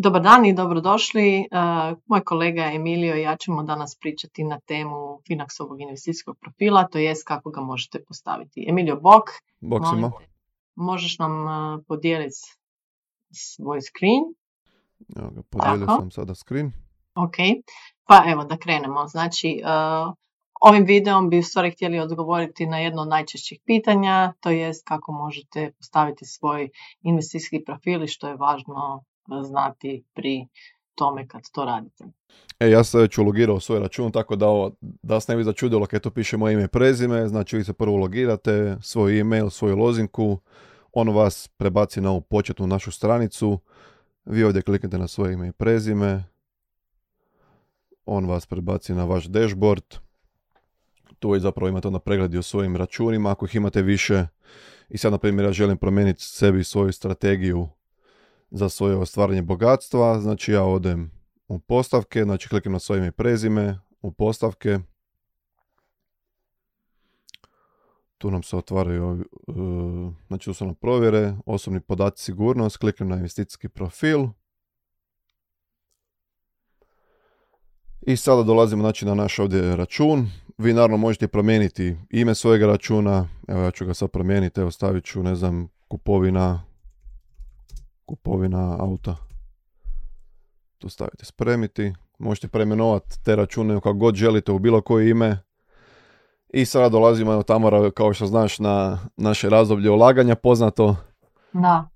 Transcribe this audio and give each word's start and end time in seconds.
Dobar 0.00 0.22
dan 0.22 0.44
i 0.46 0.54
dobrodošli. 0.54 1.48
Uh, 1.50 1.98
moj 2.06 2.20
kolega 2.24 2.62
Emilio 2.62 3.16
i 3.16 3.22
ja 3.22 3.36
ćemo 3.36 3.62
danas 3.62 3.96
pričati 4.00 4.44
na 4.44 4.60
temu 4.60 5.20
Finaxovog 5.28 5.80
investicijskog 5.80 6.36
profila, 6.40 6.86
to 6.88 6.98
jest 6.98 7.26
kako 7.26 7.50
ga 7.50 7.60
možete 7.60 8.04
postaviti. 8.08 8.66
Emilio, 8.68 9.00
bok. 9.00 9.24
Bok 9.60 9.82
Možeš 10.74 11.18
nam 11.18 11.32
uh, 11.42 11.84
podijeliti 11.88 12.36
svoj 13.30 13.80
screen? 13.80 14.22
Evo 15.16 15.30
ga, 15.30 15.42
podijelio 15.42 15.86
sam 15.86 16.10
sada 16.10 16.34
screen. 16.34 16.72
Ok, 17.24 17.36
pa 18.04 18.24
evo 18.32 18.44
da 18.44 18.56
krenemo. 18.56 19.06
Znači, 19.06 19.62
uh, 19.64 20.14
ovim 20.60 20.84
videom 20.84 21.30
bi 21.30 21.38
u 21.38 21.42
stvari 21.42 21.70
htjeli 21.70 21.98
odgovoriti 21.98 22.66
na 22.66 22.78
jedno 22.78 23.02
od 23.02 23.08
najčešćih 23.08 23.60
pitanja, 23.66 24.32
to 24.40 24.50
jest 24.50 24.86
kako 24.88 25.12
možete 25.12 25.72
postaviti 25.78 26.24
svoj 26.24 26.70
investicijski 27.02 27.64
profil 27.64 28.02
i 28.02 28.08
što 28.08 28.28
je 28.28 28.36
važno 28.36 29.04
znati 29.42 30.04
pri 30.14 30.46
tome 30.94 31.28
kad 31.28 31.42
to 31.52 31.64
radite. 31.64 32.04
E, 32.60 32.70
ja 32.70 32.84
sam 32.84 33.00
već 33.00 33.18
ulogirao 33.18 33.60
svoj 33.60 33.80
račun, 33.80 34.12
tako 34.12 34.36
da 34.36 34.46
ovo, 34.46 34.70
da 34.80 35.14
vas 35.14 35.28
ne 35.28 35.36
bi 35.36 35.44
začudilo 35.44 35.86
kad 35.86 36.02
tu 36.02 36.10
piše 36.10 36.36
moje 36.36 36.54
ime 36.54 36.64
i 36.64 36.68
prezime, 36.68 37.28
znači 37.28 37.56
vi 37.56 37.64
se 37.64 37.72
prvo 37.72 37.96
logirate, 37.96 38.76
svoj 38.80 39.20
email, 39.20 39.50
svoju 39.50 39.76
lozinku, 39.76 40.38
on 40.92 41.08
vas 41.08 41.48
prebaci 41.48 42.00
na 42.00 42.10
ovu 42.10 42.20
početnu 42.20 42.66
našu 42.66 42.90
stranicu, 42.90 43.58
vi 44.24 44.44
ovdje 44.44 44.62
kliknete 44.62 44.98
na 44.98 45.08
svoje 45.08 45.32
ime 45.32 45.48
i 45.48 45.52
prezime, 45.52 46.24
on 48.08 48.26
vas 48.26 48.46
prebaci 48.46 48.94
na 48.94 49.04
vaš 49.04 49.24
dashboard, 49.24 49.84
tu 51.18 51.30
već 51.30 51.42
zapravo 51.42 51.68
imate 51.68 51.88
onda 51.88 51.98
pregledi 51.98 52.38
o 52.38 52.42
svojim 52.42 52.76
računima, 52.76 53.30
ako 53.30 53.46
ih 53.46 53.54
imate 53.54 53.82
više, 53.82 54.26
i 54.88 54.98
sad 54.98 55.12
na 55.12 55.18
primjer 55.18 55.46
ja 55.46 55.52
želim 55.52 55.78
promijeniti 55.78 56.22
sebi 56.22 56.64
svoju 56.64 56.92
strategiju 56.92 57.68
za 58.50 58.68
svoje 58.68 58.96
ostvarenje 58.96 59.42
bogatstva. 59.42 60.20
Znači 60.20 60.52
ja 60.52 60.64
odem 60.64 61.10
u 61.48 61.58
postavke, 61.58 62.22
znači 62.22 62.48
kliknem 62.48 62.72
na 62.72 62.78
svoje 62.78 62.98
ime 62.98 63.12
prezime, 63.12 63.78
u 64.02 64.12
postavke. 64.12 64.78
Tu 68.18 68.30
nam 68.30 68.42
se 68.42 68.56
otvaraju, 68.56 69.24
e, 69.48 69.52
znači 70.26 70.44
tu 70.44 70.54
su 70.54 70.66
nam 70.66 70.74
provjere, 70.74 71.34
osobni 71.46 71.80
podaci 71.80 72.24
sigurnost, 72.24 72.76
kliknem 72.76 73.08
na 73.08 73.16
investicijski 73.16 73.68
profil. 73.68 74.26
I 78.08 78.16
sada 78.16 78.42
dolazimo 78.42 78.82
znači, 78.82 79.06
na 79.06 79.14
naš 79.14 79.38
ovdje 79.38 79.76
račun. 79.76 80.30
Vi 80.58 80.72
naravno 80.72 80.96
možete 80.96 81.28
promijeniti 81.28 81.96
ime 82.10 82.34
svojega 82.34 82.66
računa. 82.66 83.28
Evo 83.48 83.62
ja 83.62 83.70
ću 83.70 83.86
ga 83.86 83.94
sad 83.94 84.10
promijeniti, 84.10 84.60
evo 84.60 84.70
stavit 84.70 85.04
ću, 85.04 85.22
ne 85.22 85.34
znam, 85.34 85.68
kupovina 85.88 86.62
kupovina 88.06 88.76
auta. 88.80 89.16
Tu 90.78 90.88
stavite 90.88 91.24
spremiti. 91.24 91.92
Možete 92.18 92.48
preimenovati 92.48 93.24
te 93.24 93.36
račune 93.36 93.74
kako 93.74 93.92
god 93.92 94.14
želite 94.14 94.52
u 94.52 94.58
bilo 94.58 94.80
koje 94.80 95.10
ime. 95.10 95.38
I 96.48 96.64
sada 96.64 96.88
dolazimo, 96.88 97.32
evo 97.32 97.42
Tamara, 97.42 97.90
kao 97.90 98.12
što 98.12 98.26
znaš, 98.26 98.58
na 98.58 98.98
naše 99.16 99.48
razdoblje 99.48 99.90
ulaganja 99.90 100.34
poznato. 100.34 100.96
Da. 101.52 101.88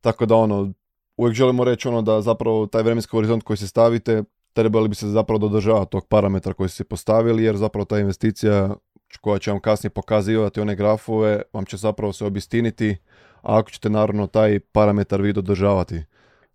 Tako 0.00 0.26
da 0.26 0.36
ono, 0.36 0.72
uvijek 1.16 1.34
želimo 1.36 1.64
reći 1.64 1.88
ono 1.88 2.02
da 2.02 2.20
zapravo 2.20 2.66
taj 2.66 2.82
vremenski 2.82 3.10
horizont 3.10 3.42
koji 3.42 3.56
se 3.56 3.68
stavite, 3.68 4.24
trebali 4.58 4.88
bi 4.88 4.94
se 4.94 5.06
zapravo 5.06 5.38
dodržavati 5.38 5.90
tog 5.90 6.06
parametra 6.08 6.52
koji 6.52 6.68
ste 6.68 6.84
postavili, 6.84 7.44
jer 7.44 7.56
zapravo 7.56 7.84
ta 7.84 7.98
investicija 7.98 8.74
koja 9.20 9.38
će 9.38 9.50
vam 9.50 9.60
kasnije 9.60 9.90
pokazivati 9.90 10.60
one 10.60 10.76
grafove, 10.76 11.42
vam 11.52 11.64
će 11.64 11.76
zapravo 11.76 12.12
se 12.12 12.24
obistiniti 12.24 12.96
ako 13.42 13.70
ćete 13.70 13.90
naravno 13.90 14.26
taj 14.26 14.60
parametar 14.60 15.22
vi 15.22 15.32
dodržavati. 15.32 15.94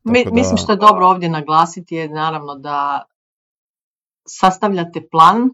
Mi, 0.03 0.25
Mislim 0.31 0.57
što 0.57 0.71
je 0.71 0.77
dobro 0.77 1.07
ovdje 1.07 1.29
naglasiti 1.29 1.95
je 1.95 2.09
naravno 2.09 2.55
da 2.55 3.03
sastavljate 4.27 5.07
plan 5.11 5.49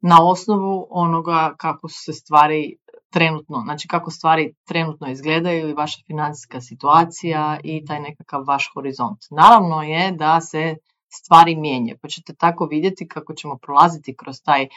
na 0.00 0.16
osnovu 0.28 0.86
onoga 0.90 1.54
kako 1.58 1.88
se 1.88 2.12
stvari 2.12 2.76
trenutno, 3.10 3.62
znači 3.64 3.88
kako 3.88 4.10
stvari 4.10 4.54
trenutno 4.64 5.10
izgledaju 5.10 5.68
i 5.68 5.74
vaša 5.74 6.00
financijska 6.06 6.60
situacija 6.60 7.58
i 7.64 7.84
taj 7.84 8.00
nekakav 8.00 8.44
vaš 8.46 8.70
horizont. 8.74 9.18
Naravno 9.30 9.82
je 9.82 10.12
da 10.12 10.40
se 10.40 10.76
stvari 11.12 11.56
mijenjaju, 11.56 11.98
pa 12.02 12.08
ćete 12.08 12.34
tako 12.34 12.66
vidjeti 12.66 13.08
kako 13.08 13.34
ćemo 13.34 13.56
prolaziti 13.56 14.16
kroz 14.16 14.42
taj 14.44 14.62
e, 14.62 14.68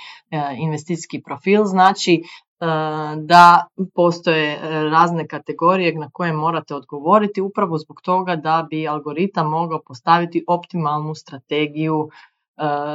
investicijski 0.58 1.22
profil, 1.22 1.64
znači 1.64 2.24
E, 2.60 2.66
da 3.16 3.66
postoje 3.96 4.54
e, 4.54 4.84
razne 4.84 5.28
kategorije 5.28 5.96
na 5.96 6.10
koje 6.14 6.34
morate 6.34 6.76
odgovoriti 6.76 7.42
upravo 7.42 7.78
zbog 7.78 8.02
toga 8.02 8.36
da 8.36 8.68
bi 8.70 8.88
algoritam 8.88 9.50
mogao 9.50 9.82
postaviti 9.88 10.44
optimalnu 10.48 11.16
strategiju 11.16 12.10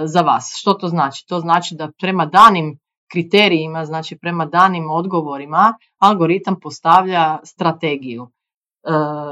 za 0.04 0.20
vas. 0.20 0.54
Što 0.56 0.74
to 0.74 0.88
znači? 0.88 1.26
To 1.26 1.40
znači 1.40 1.74
da 1.74 1.90
prema 2.00 2.26
danim 2.26 2.78
kriterijima, 3.12 3.84
znači 3.84 4.18
prema 4.18 4.46
danim 4.46 4.90
odgovorima, 4.90 5.74
algoritam 5.98 6.56
postavlja 6.60 7.38
strategiju. 7.44 8.30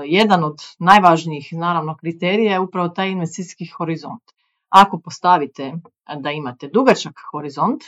Jedan 0.04 0.44
od 0.44 0.58
najvažnijih 0.78 1.52
naravno 1.52 1.96
kriterija 1.96 2.52
je 2.52 2.60
upravo 2.60 2.88
taj 2.88 3.10
investicijski 3.10 3.66
horizont. 3.66 4.22
Ako 4.68 5.00
postavite 5.00 5.72
da 6.16 6.30
imate 6.30 6.68
dugačak 6.68 7.14
horizont, 7.32 7.82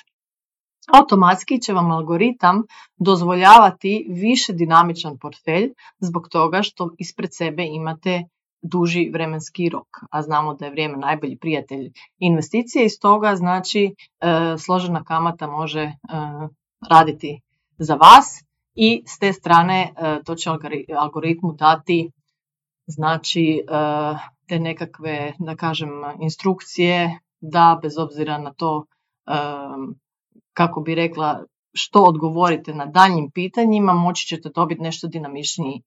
automatski 0.93 1.61
će 1.61 1.73
vam 1.73 1.91
algoritam 1.91 2.63
dozvoljavati 2.97 4.07
više 4.09 4.53
dinamičan 4.53 5.19
portfelj 5.19 5.73
zbog 5.99 6.29
toga 6.29 6.63
što 6.63 6.91
ispred 6.99 7.35
sebe 7.35 7.65
imate 7.65 8.25
duži 8.63 9.11
vremenski 9.13 9.69
rok, 9.69 9.89
a 10.11 10.23
znamo 10.23 10.55
da 10.55 10.65
je 10.65 10.71
vrijeme 10.71 10.97
najbolji 10.97 11.37
prijatelj 11.37 11.93
investicije 12.19 12.85
i 12.85 12.91
stoga 12.91 13.37
znači 13.37 13.95
e, 14.21 14.59
složena 14.59 15.05
kamata 15.05 15.47
može 15.47 15.81
e, 15.81 15.95
raditi 16.91 17.41
za 17.79 17.95
vas 17.95 18.45
i 18.75 19.03
s 19.07 19.19
te 19.19 19.33
strane 19.33 19.83
e, 19.83 20.23
to 20.25 20.35
će 20.35 20.51
algoritmu 20.99 21.53
dati 21.53 22.11
znači 22.87 23.63
te 24.49 24.59
nekakve 24.59 25.33
da 25.39 25.57
kažem 25.57 25.91
instrukcije 26.21 27.19
da 27.41 27.79
bez 27.83 27.99
obzira 27.99 28.39
na 28.39 28.53
to 28.55 28.85
kako 30.53 30.81
bi 30.81 30.95
rekla, 30.95 31.45
što 31.73 32.03
odgovorite 32.03 32.75
na 32.75 32.87
daljnjim 32.87 33.31
pitanjima, 33.35 33.93
moći 33.93 34.27
ćete 34.27 34.51
dobiti 34.55 34.83
nešto 34.83 35.09
dinamičniji 35.09 35.77
e, 35.77 35.83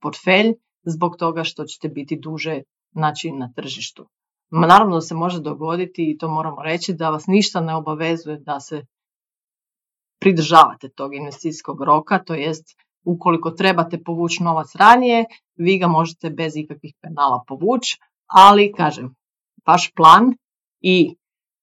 portfelj 0.00 0.54
zbog 0.84 1.16
toga 1.16 1.44
što 1.44 1.64
ćete 1.64 1.88
biti 1.88 2.18
duže 2.22 2.60
znači, 2.92 3.32
na 3.32 3.52
tržištu. 3.56 4.06
Naravno 4.50 4.94
da 4.94 5.00
se 5.00 5.14
može 5.14 5.40
dogoditi 5.40 6.10
i 6.10 6.18
to 6.18 6.28
moramo 6.28 6.62
reći 6.62 6.94
da 6.94 7.10
vas 7.10 7.26
ništa 7.26 7.60
ne 7.60 7.74
obavezuje 7.74 8.38
da 8.38 8.60
se 8.60 8.82
pridržavate 10.22 10.88
tog 10.88 11.14
investicijskog 11.14 11.82
roka, 11.82 12.18
to 12.18 12.34
jest 12.34 12.64
ukoliko 13.04 13.50
trebate 13.50 13.98
povući 14.04 14.42
novac 14.42 14.74
ranije, 14.74 15.24
vi 15.56 15.78
ga 15.78 15.86
možete 15.86 16.30
bez 16.30 16.56
ikakvih 16.56 16.94
penala 17.00 17.44
povući, 17.46 17.98
ali 18.26 18.72
kažem, 18.76 19.14
vaš 19.66 19.92
plan 19.96 20.34
i 20.80 21.16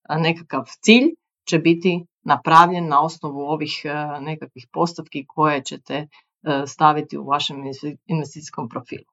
nekakav 0.10 0.64
cilj 0.82 1.08
će 1.50 1.60
biti 1.60 2.06
napravljen 2.24 2.88
na 2.88 3.02
osnovu 3.02 3.40
ovih 3.40 3.82
e, 3.84 4.22
nekakvih 4.22 4.68
postavki 4.72 5.26
koje 5.28 5.64
ćete 5.64 5.94
e, 5.94 6.08
staviti 6.68 7.18
u 7.18 7.26
vašem 7.26 7.58
investicijskom 8.08 8.70
profilu. 8.70 9.06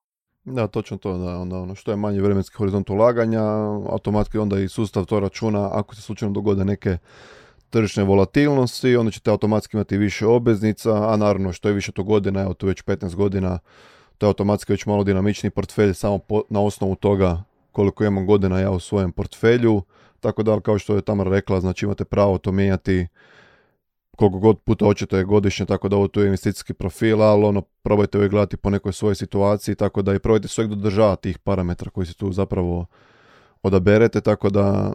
Da, 0.45 0.67
točno 0.67 0.97
to, 0.97 1.19
da, 1.19 1.39
onda 1.39 1.59
ono 1.59 1.75
što 1.75 1.91
je 1.91 1.97
manji 1.97 2.21
vremenski 2.21 2.57
horizont 2.57 2.91
ulaganja, 2.91 3.43
automatski 3.91 4.39
onda 4.39 4.59
i 4.59 4.69
sustav 4.69 5.05
to 5.05 5.21
računa 5.21 5.71
ako 5.73 5.95
se 5.95 6.03
slučajno 6.03 6.35
dogode 6.35 6.65
neke 6.65 6.99
tržišne 7.77 8.05
volatilnosti, 8.05 8.97
onda 8.97 9.11
ćete 9.11 9.31
automatski 9.31 9.77
imati 9.77 9.97
više 9.97 10.27
obveznica, 10.27 11.13
a 11.13 11.17
naravno 11.17 11.53
što 11.53 11.69
je 11.69 11.75
više 11.75 11.93
to 11.93 12.03
godina, 12.03 12.43
evo 12.43 12.55
tu 12.55 12.67
već 12.67 12.85
15 12.85 13.15
godina, 13.15 13.59
to 14.19 14.27
je 14.27 14.29
automatski 14.29 14.73
već 14.73 14.87
malo 14.87 15.05
dinamični 15.05 15.51
portfelj 15.51 15.95
samo 15.95 16.21
na 16.49 16.61
osnovu 16.61 16.95
toga 16.95 17.43
koliko 17.73 18.05
imam 18.05 18.27
godina 18.27 18.61
ja 18.61 18.71
u 18.71 18.81
svojem 18.81 19.13
portfelju, 19.13 19.83
tako 20.21 20.43
da, 20.43 20.61
kao 20.61 20.79
što 20.79 20.95
je 20.95 21.03
Tamara 21.03 21.31
rekla, 21.31 21.61
znači 21.61 21.85
imate 21.85 22.05
pravo 22.05 22.39
to 22.39 22.53
mijenjati 22.53 23.07
koliko 24.17 24.39
god 24.39 24.59
puta 24.59 24.85
hoćete 24.85 25.25
godišnje, 25.25 25.67
tako 25.67 25.89
da 25.89 25.97
ovo 25.97 26.09
tu 26.09 26.21
je 26.21 26.27
investicijski 26.27 26.75
profil, 26.75 27.23
ali 27.23 27.45
ono, 27.45 27.61
probajte 27.61 28.19
uvijek 28.19 28.31
gledati 28.31 28.57
po 28.57 28.71
nekoj 28.71 28.93
svojoj 28.93 29.15
situaciji, 29.15 29.75
tako 29.75 30.03
da 30.03 30.15
i 30.15 30.19
probajte 30.19 30.49
sve 30.49 30.67
dodržavati 30.67 31.23
tih 31.23 31.39
parametra 31.39 31.91
koji 31.91 32.07
se 32.07 32.15
tu 32.15 32.33
zapravo 32.33 32.87
odaberete, 33.63 34.21
tako 34.21 34.51
da 34.51 34.93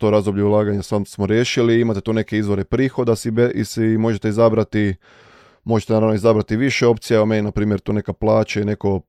to 0.00 0.10
razdoblje 0.10 0.44
ulaganja 0.44 0.82
sam 0.82 1.04
smo 1.04 1.26
riješili, 1.26 1.80
imate 1.80 2.00
tu 2.00 2.12
neke 2.12 2.38
izvore 2.38 2.64
prihoda 2.64 3.16
si, 3.16 3.32
i 3.54 3.64
si 3.64 3.80
možete 3.80 4.28
izabrati, 4.28 4.94
možete 5.64 5.92
naravno 5.92 6.14
izabrati 6.14 6.56
više 6.56 6.86
opcija, 6.86 7.22
o 7.22 7.26
meni 7.26 7.42
na 7.42 7.50
primjer 7.50 7.80
tu 7.80 7.92
neka 7.92 8.12
plaća 8.12 8.60
i 8.60 8.64
neko 8.64 9.00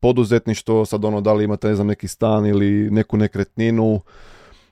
poduzetništvo, 0.00 0.84
sad 0.84 1.04
ono 1.04 1.20
da 1.20 1.32
li 1.32 1.44
imate 1.44 1.68
ne 1.68 1.74
znam 1.74 1.86
neki 1.86 2.08
stan 2.08 2.46
ili 2.46 2.90
neku 2.90 3.16
nekretninu, 3.16 4.00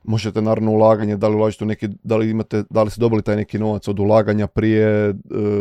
možete 0.04 0.42
naravno 0.42 0.70
ulaganje, 0.70 1.16
da 1.16 1.28
li 1.28 1.36
ulažete 1.36 1.64
u 1.64 1.66
neki, 1.66 1.88
da 2.02 2.16
li 2.16 2.30
imate, 2.30 2.64
da 2.70 2.82
li 2.82 2.90
ste 2.90 3.00
dobili 3.00 3.22
taj 3.22 3.36
neki 3.36 3.58
novac 3.58 3.88
od 3.88 3.98
ulaganja 3.98 4.46
prije, 4.46 5.08
e, 5.08 5.14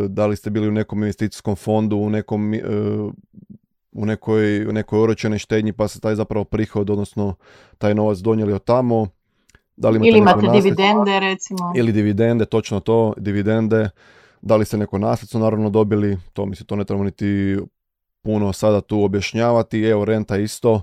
da 0.07 0.27
li 0.27 0.35
ste 0.35 0.49
bili 0.49 0.67
u 0.67 0.71
nekom 0.71 0.99
investicijskom 0.99 1.55
fondu, 1.55 1.97
u 1.97 2.09
nekom 2.09 2.53
e, 2.53 2.59
u 3.91 4.05
nekoj, 4.05 4.67
u 4.67 4.71
nekoj 4.71 4.99
oročenoj 4.99 5.39
štednji 5.39 5.73
pa 5.73 5.87
se 5.87 5.99
taj 5.99 6.15
zapravo 6.15 6.43
prihod, 6.45 6.89
odnosno 6.89 7.35
taj 7.77 7.95
novac 7.95 8.17
donijeli 8.17 8.53
od 8.53 8.63
tamo. 8.63 9.07
Da 9.79 9.89
li 9.89 9.95
imate 9.95 10.09
Ili 10.09 10.17
imate 10.17 10.47
dividende 10.47 11.19
recimo. 11.19 11.73
Ili 11.75 11.91
dividende, 11.91 12.45
točno 12.45 12.79
to, 12.79 13.13
dividende. 13.17 13.89
Da 14.41 14.55
li 14.55 14.65
ste 14.65 14.77
neko 14.77 14.97
nasljedstvo 14.97 15.39
naravno 15.39 15.69
dobili, 15.69 16.17
to 16.33 16.45
mislim 16.45 16.67
to 16.67 16.75
ne 16.75 16.83
trebamo 16.83 17.03
niti 17.03 17.57
puno 18.21 18.53
sada 18.53 18.81
tu 18.81 19.03
objašnjavati. 19.03 19.83
Evo 19.83 20.05
renta 20.05 20.37
isto. 20.37 20.81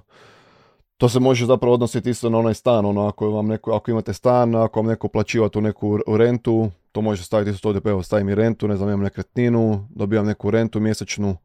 To 0.96 1.08
se 1.08 1.20
može 1.20 1.46
zapravo 1.46 1.75
odnositi 1.75 2.10
isto 2.10 2.31
na 2.31 2.38
onaj 2.38 2.54
stan, 2.54 2.87
ono 2.87 3.06
ako, 3.06 3.31
vam 3.31 3.46
neko, 3.46 3.72
ako 3.72 3.90
imate 3.90 4.12
stan, 4.12 4.54
ako 4.54 4.81
vam 4.81 4.87
neko 4.87 5.08
plaćiva 5.08 5.49
tu 5.49 5.60
neku 5.60 5.99
rentu, 6.16 6.70
to 6.92 7.00
može 7.00 7.25
staviti 7.25 7.50
isto 7.50 7.69
ovdje, 7.69 7.81
pa 7.81 7.90
evo 7.90 8.02
stavim 8.02 8.28
i 8.28 8.34
rentu, 8.34 8.69
ne 8.69 8.76
znam, 8.76 8.88
imam 8.88 9.02
nekretninu, 9.02 9.87
dobijam 9.90 10.26
neku 10.26 10.50
rentu 10.50 10.81
mjesečnu, 10.81 11.37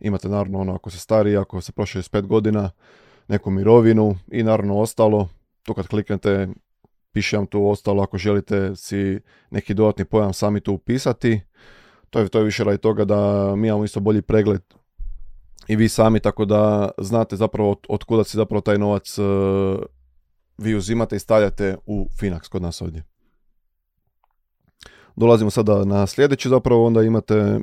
imate 0.00 0.28
naravno 0.28 0.60
ono 0.60 0.74
ako 0.74 0.90
se 0.90 0.98
stari, 0.98 1.36
ako 1.36 1.60
se 1.60 1.72
prošle 1.72 2.02
5 2.02 2.26
godina, 2.26 2.70
neku 3.28 3.50
mirovinu 3.50 4.16
i 4.30 4.42
naravno 4.42 4.78
ostalo, 4.78 5.28
to 5.62 5.74
kad 5.74 5.86
kliknete 5.86 6.48
piše 7.14 7.36
vam 7.36 7.46
tu 7.46 7.68
ostalo 7.68 8.02
ako 8.02 8.18
želite 8.18 8.76
si 8.76 9.20
neki 9.50 9.74
dodatni 9.74 10.04
pojam 10.04 10.32
sami 10.32 10.60
tu 10.60 10.72
upisati. 10.72 11.40
To 12.10 12.20
je, 12.20 12.28
to 12.28 12.38
je 12.38 12.44
više 12.44 12.64
radi 12.64 12.78
toga 12.78 13.04
da 13.04 13.52
mi 13.56 13.68
imamo 13.68 13.84
isto 13.84 14.00
bolji 14.00 14.22
pregled 14.22 14.62
i 15.68 15.76
vi 15.76 15.88
sami, 15.88 16.20
tako 16.20 16.44
da 16.44 16.90
znate 16.98 17.36
zapravo 17.36 17.70
od, 17.70 17.78
od 17.88 18.04
kuda 18.04 18.24
se 18.24 18.36
zapravo 18.36 18.60
taj 18.60 18.78
novac 18.78 19.18
uh, 19.18 19.26
vi 20.58 20.74
uzimate 20.74 21.16
i 21.16 21.18
stavljate 21.18 21.76
u 21.86 22.08
Finax 22.20 22.48
kod 22.48 22.62
nas 22.62 22.82
ovdje. 22.82 23.02
Dolazimo 25.16 25.50
sada 25.50 25.84
na 25.84 26.06
sljedeći 26.06 26.48
zapravo, 26.48 26.86
onda 26.86 27.02
imate 27.02 27.60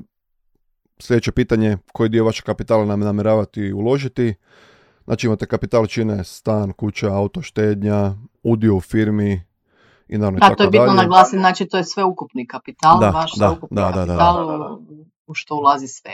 sljedeće 1.00 1.32
pitanje, 1.32 1.78
koji 1.94 2.10
dio 2.10 2.26
vašeg 2.26 2.46
kapitala 2.46 2.86
nam 2.86 3.00
namjeravati 3.00 3.74
uložiti. 3.74 4.34
Znači 5.04 5.28
imate 5.28 5.46
kapital 5.46 5.88
čine 5.88 6.24
stan, 6.24 6.74
kuća, 6.74 7.14
auto, 7.14 7.42
štednja, 7.42 8.14
udio 8.44 8.76
u 8.76 8.82
firmi 8.82 9.42
i 10.08 10.18
naravno 10.18 10.40
da, 10.40 10.56
to 10.56 10.64
je 10.64 10.70
bitno 10.70 10.94
naglasiti, 10.94 11.38
znači 11.38 11.66
to 11.66 11.78
je 11.78 11.84
sve 11.84 12.04
ukupni 12.04 12.48
kapital, 12.48 13.00
da, 13.00 13.10
vaš 13.10 13.36
da, 13.36 13.52
ukupni 13.52 13.76
da, 13.76 13.92
kapital 13.92 14.78
u 15.28 15.34
što 15.34 15.56
ulazi 15.56 15.88
sve. 15.88 16.12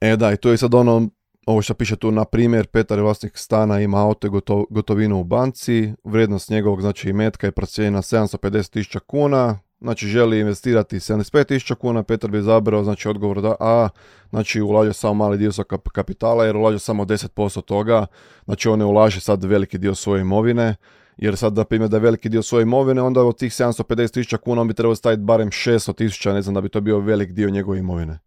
E 0.00 0.16
da, 0.16 0.32
i 0.32 0.36
to 0.36 0.50
je 0.50 0.56
sad 0.56 0.74
ono, 0.74 1.08
ovo 1.46 1.62
što 1.62 1.74
piše 1.74 1.96
tu, 1.96 2.10
na 2.10 2.24
primjer, 2.24 2.66
Petar 2.66 2.98
je 2.98 3.02
vlasnik 3.02 3.36
stana, 3.36 3.80
ima 3.80 4.02
auto 4.02 4.30
gotovinu 4.70 5.20
u 5.20 5.24
banci, 5.24 5.92
vrijednost 6.04 6.50
njegovog, 6.50 6.80
znači 6.80 7.12
metka 7.12 7.46
je 7.46 7.52
procijenjena 7.52 8.02
750.000 8.02 8.98
kuna, 8.98 9.58
znači 9.80 10.06
želi 10.06 10.40
investirati 10.40 10.96
75.000 10.96 11.74
kuna, 11.74 12.02
Petar 12.02 12.30
bi 12.30 12.42
zabrao, 12.42 12.84
znači 12.84 13.08
odgovor 13.08 13.40
da, 13.40 13.54
a, 13.60 13.88
znači 14.30 14.60
ulaže 14.60 14.92
samo 14.92 15.14
mali 15.14 15.38
dio 15.38 15.52
svog 15.52 15.66
kapitala 15.92 16.44
jer 16.44 16.56
ulaže 16.56 16.78
samo 16.78 17.04
10% 17.04 17.62
toga, 17.62 18.06
znači 18.44 18.68
on 18.68 18.78
ne 18.78 18.84
ulaže 18.84 19.20
sad 19.20 19.44
veliki 19.44 19.78
dio 19.78 19.94
svoje 19.94 20.20
imovine, 20.20 20.76
jer 21.18 21.36
sad 21.36 21.52
da 21.52 21.64
primjer 21.64 21.90
da 21.90 21.96
je 21.96 22.00
veliki 22.00 22.28
dio 22.28 22.42
svoje 22.42 22.62
imovine, 22.62 23.02
onda 23.02 23.22
od 23.22 23.38
tih 23.38 23.52
750.000 23.52 24.36
kuna 24.36 24.60
on 24.60 24.68
bi 24.68 24.74
trebao 24.74 24.94
staviti 24.94 25.22
barem 25.22 25.50
600.000, 25.50 26.32
ne 26.32 26.42
znam 26.42 26.54
da 26.54 26.60
bi 26.60 26.68
to 26.68 26.80
bio 26.80 26.98
velik 26.98 27.32
dio 27.32 27.50
njegove 27.50 27.78
imovine. 27.78 28.18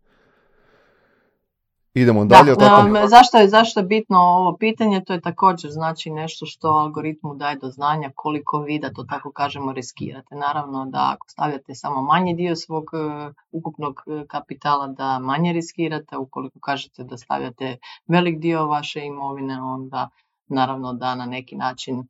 Idemo 1.93 2.25
dalje. 2.25 2.55
Da, 2.55 3.07
zašto, 3.07 3.37
je, 3.37 3.47
zašto 3.49 3.79
je 3.79 3.85
bitno 3.85 4.17
ovo 4.17 4.57
pitanje? 4.57 5.03
To 5.03 5.13
je 5.13 5.21
također 5.21 5.71
znači 5.71 6.09
nešto 6.09 6.45
što 6.45 6.67
algoritmu 6.67 7.35
daje 7.35 7.55
do 7.55 7.69
znanja 7.69 8.11
koliko 8.15 8.59
vi 8.59 8.79
da 8.79 8.93
to 8.93 9.03
tako 9.03 9.31
kažemo 9.31 9.73
riskirate. 9.73 10.35
Naravno 10.35 10.85
da 10.85 11.11
ako 11.15 11.29
stavljate 11.29 11.75
samo 11.75 12.01
manji 12.01 12.33
dio 12.33 12.55
svog 12.55 12.83
uh, 12.83 13.33
ukupnog 13.51 14.03
e, 14.07 14.25
kapitala 14.27 14.87
da 14.87 15.19
manje 15.19 15.53
riskirate, 15.53 16.17
ukoliko 16.17 16.59
kažete 16.59 17.03
da 17.03 17.17
stavljate 17.17 17.77
velik 18.07 18.39
dio 18.39 18.67
vaše 18.67 19.05
imovine 19.05 19.61
onda 19.61 20.09
naravno 20.53 20.93
da 20.93 21.15
na 21.15 21.25
neki 21.25 21.55
način 21.55 21.99
uh, 21.99 22.05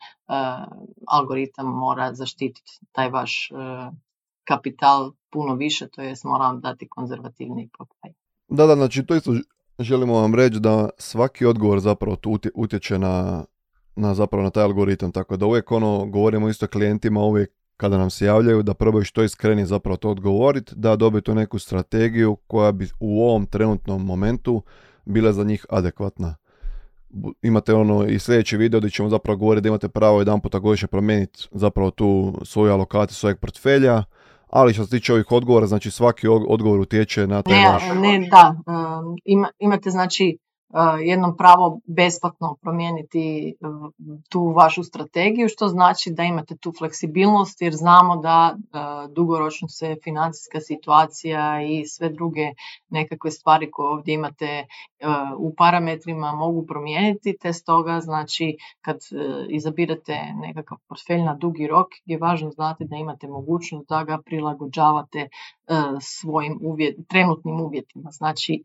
algoritam 1.08 1.68
mora 1.68 2.14
zaštititi 2.14 2.80
taj 2.92 3.10
vaš 3.10 3.50
kapital 4.44 5.12
puno 5.32 5.56
više, 5.56 5.88
to 5.88 6.02
jest 6.02 6.24
mora 6.24 6.46
vam 6.46 6.62
dati 6.62 6.88
konzervativni 6.88 7.70
portfelj. 7.78 8.14
Da, 8.48 8.66
da, 8.66 8.76
znači 8.76 9.06
to 9.06 9.16
isto 9.16 9.32
želimo 9.80 10.14
vam 10.14 10.36
reći 10.36 10.60
da 10.60 10.90
svaki 10.98 11.46
odgovor 11.46 11.80
zapravo 11.80 12.18
utječe 12.56 13.00
na, 13.00 13.46
na 13.96 14.14
zapravo 14.14 14.44
na 14.44 14.50
taj 14.50 14.64
algoritam, 14.64 15.12
tako 15.12 15.38
da 15.38 15.46
uvijek 15.46 15.72
ono 15.72 16.06
govorimo 16.06 16.50
isto 16.50 16.68
klijentima 16.68 17.20
uvijek 17.20 17.52
kada 17.78 17.98
nam 17.98 18.10
se 18.10 18.26
javljaju 18.26 18.64
da 18.64 18.74
probaju 18.74 19.04
što 19.04 19.24
iskrenije 19.24 19.66
zapravo 19.66 19.98
to 19.98 20.10
odgovoriti, 20.10 20.74
da 20.76 20.96
dobiju 20.96 21.22
tu 21.22 21.36
neku 21.36 21.60
strategiju 21.60 22.36
koja 22.48 22.72
bi 22.72 22.88
u 23.00 23.24
ovom 23.24 23.46
trenutnom 23.46 24.06
momentu 24.06 24.64
bila 25.06 25.34
za 25.34 25.44
njih 25.44 25.66
adekvatna. 25.70 26.36
Imate 27.42 27.74
ono 27.74 28.06
i 28.06 28.20
sljedeći 28.20 28.58
video 28.58 28.80
gdje 28.80 28.90
ćemo 28.90 29.10
zapravo 29.10 29.38
govoriti 29.38 29.64
da 29.64 29.68
imate 29.68 29.90
pravo 29.90 30.20
jedan 30.20 30.42
puta 30.42 30.60
godišnje 30.60 30.88
promijeniti 30.88 31.48
zapravo 31.52 31.92
tu 31.92 32.34
svoju 32.44 32.74
alokaciju 32.74 33.16
svojeg 33.16 33.40
portfelja, 33.40 34.04
ali 34.50 34.74
što 34.74 34.84
se 34.84 34.90
tiče 34.90 35.14
ovih 35.14 35.32
odgovora, 35.32 35.68
znači 35.68 35.92
svaki 35.92 36.28
odgovor 36.28 36.80
utječe 36.80 37.28
na 37.28 37.42
taj 37.42 37.62
ne, 37.62 37.70
vaš... 37.70 37.84
Ne, 38.02 38.30
da, 38.32 38.56
um, 38.68 39.50
imate 39.60 39.90
znači 39.90 40.38
jednom 41.04 41.38
pravo 41.38 41.80
besplatno 41.86 42.56
promijeniti 42.62 43.56
tu 44.30 44.54
vašu 44.56 44.84
strategiju, 44.84 45.50
što 45.50 45.68
znači 45.68 46.12
da 46.12 46.24
imate 46.24 46.58
tu 46.58 46.74
fleksibilnost 46.78 47.62
jer 47.62 47.74
znamo 47.74 48.16
da 48.16 48.56
dugoročno 49.10 49.68
se 49.68 49.96
financijska 50.04 50.60
situacija 50.60 51.62
i 51.62 51.86
sve 51.86 52.10
druge 52.10 52.52
nekakve 52.90 53.32
stvari 53.32 53.72
koje 53.72 53.88
ovdje 53.88 54.14
imate 54.14 54.66
u 55.38 55.56
parametrima 55.56 56.32
mogu 56.32 56.66
promijeniti, 56.66 57.38
te 57.42 57.54
stoga 57.54 58.00
znači 58.00 58.58
kad 58.82 58.98
izabirate 59.50 60.18
nekakav 60.36 60.78
portfelj 60.88 61.22
na 61.22 61.36
dugi 61.36 61.68
rok 61.68 61.88
je 62.06 62.18
važno 62.18 62.52
znati 62.52 62.86
da 62.86 62.96
imate 62.96 63.28
mogućnost 63.28 63.90
da 63.90 64.04
ga 64.04 64.20
prilagođavate 64.26 65.30
svojim 66.02 66.60
uvjet, 66.62 66.96
trenutnim 67.08 67.62
uvjetima. 67.62 68.12
Znači 68.12 68.64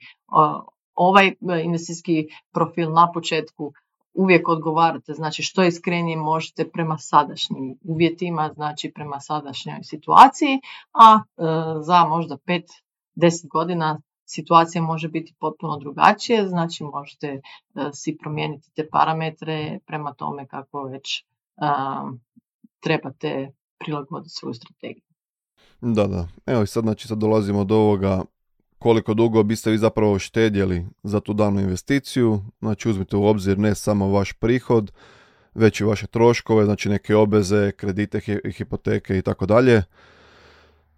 ovaj 0.96 1.26
e, 1.26 1.34
investicijski 1.64 2.26
profil 2.52 2.92
na 2.92 3.12
početku 3.12 3.72
uvijek 4.14 4.48
odgovarate, 4.48 5.12
znači 5.12 5.42
što 5.42 5.64
iskrenije 5.64 6.16
možete 6.16 6.70
prema 6.70 6.98
sadašnjim 6.98 7.78
uvjetima, 7.82 8.50
znači 8.54 8.92
prema 8.94 9.20
sadašnjoj 9.20 9.78
situaciji, 9.82 10.60
a 10.92 11.18
e, 11.18 11.42
za 11.80 12.04
možda 12.04 12.36
5-10 13.16 13.48
godina 13.52 14.00
situacija 14.24 14.82
može 14.82 15.08
biti 15.08 15.34
potpuno 15.38 15.78
drugačija, 15.78 16.48
znači 16.48 16.84
možete 16.84 17.26
e, 17.26 17.40
si 17.92 18.16
promijeniti 18.20 18.70
te 18.74 18.88
parametre 18.88 19.78
prema 19.86 20.14
tome 20.14 20.46
kako 20.46 20.82
već 20.82 21.24
trebate 22.80 23.52
prilagoditi 23.78 24.34
svoju 24.34 24.54
strategiju. 24.54 25.02
Da, 25.80 26.06
da. 26.06 26.28
Evo 26.46 26.62
i 26.62 26.66
sad, 26.66 26.82
znači, 26.82 27.08
sad 27.08 27.18
dolazimo 27.18 27.64
do 27.64 27.76
ovoga 27.76 28.24
koliko 28.78 29.14
dugo 29.14 29.42
biste 29.42 29.70
vi 29.70 29.78
zapravo 29.78 30.18
štedjeli 30.18 30.86
za 31.02 31.20
tu 31.20 31.32
danu 31.32 31.60
investiciju. 31.60 32.42
Znači 32.60 32.88
uzmite 32.88 33.16
u 33.16 33.26
obzir 33.26 33.58
ne 33.58 33.74
samo 33.74 34.08
vaš 34.08 34.32
prihod, 34.32 34.92
već 35.54 35.80
i 35.80 35.84
vaše 35.84 36.06
troškove, 36.06 36.64
znači 36.64 36.88
neke 36.88 37.16
obeze, 37.16 37.72
kredite, 37.72 38.20
hipoteke 38.52 39.18
i 39.18 39.22
tako 39.22 39.46
dalje. 39.46 39.82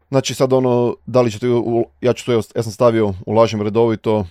Znači 0.09 0.35
sad 0.35 0.53
ono, 0.53 0.97
da 1.07 1.21
li 1.21 1.31
ćete, 1.31 1.47
ja 2.01 2.13
ću 2.13 2.27
to, 2.27 2.33
ja 2.33 2.63
sam 2.63 2.73
stavio, 2.73 3.15
ulažem 3.27 3.63
redovito 3.63 4.27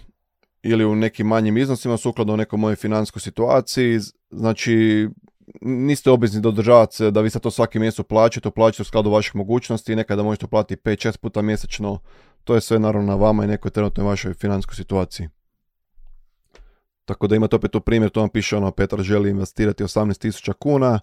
ili 0.63 0.86
u 0.86 0.96
nekim 0.96 1.27
manjim 1.27 1.58
iznosima 1.58 1.98
sukladno 1.98 2.36
nekoj 2.36 2.60
mojoj 2.60 2.75
financijskoj 2.75 3.20
situaciji. 3.20 4.00
Znači 4.32 5.08
niste 5.62 6.12
obvezni 6.12 6.42
da 6.42 6.88
se 6.92 7.12
da 7.12 7.22
vi 7.22 7.30
sad 7.30 7.42
to 7.42 7.51
svaki 7.51 7.80
mjesec 7.80 8.06
plaćate, 8.06 8.51
plaćate 8.51 8.82
u 8.82 8.86
skladu 8.86 9.12
vaših 9.12 9.36
mogućnosti 9.36 9.96
nekada 9.96 10.24
možete 10.24 10.48
platiti 10.48 10.82
5-6 10.82 11.18
puta 11.18 11.42
mjesečno 11.42 12.00
to 12.48 12.56
je 12.56 12.62
sve 12.62 12.80
naravno 12.80 13.08
na 13.08 13.16
vama 13.16 13.44
i 13.44 13.48
nekoj 13.48 13.72
trenutnoj 13.72 14.06
vašoj 14.06 14.34
financijskoj 14.34 14.75
situaciji. 14.75 15.30
Tako 17.06 17.27
da 17.27 17.36
imate 17.36 17.56
opet 17.56 17.72
tu 17.72 17.82
primjer, 17.82 18.10
to 18.10 18.20
vam 18.20 18.30
piše 18.30 18.58
ono, 18.58 18.72
Petar 18.72 19.01
želi 19.01 19.30
investirati 19.30 19.84
18.000 19.84 20.54
kuna, 20.54 21.00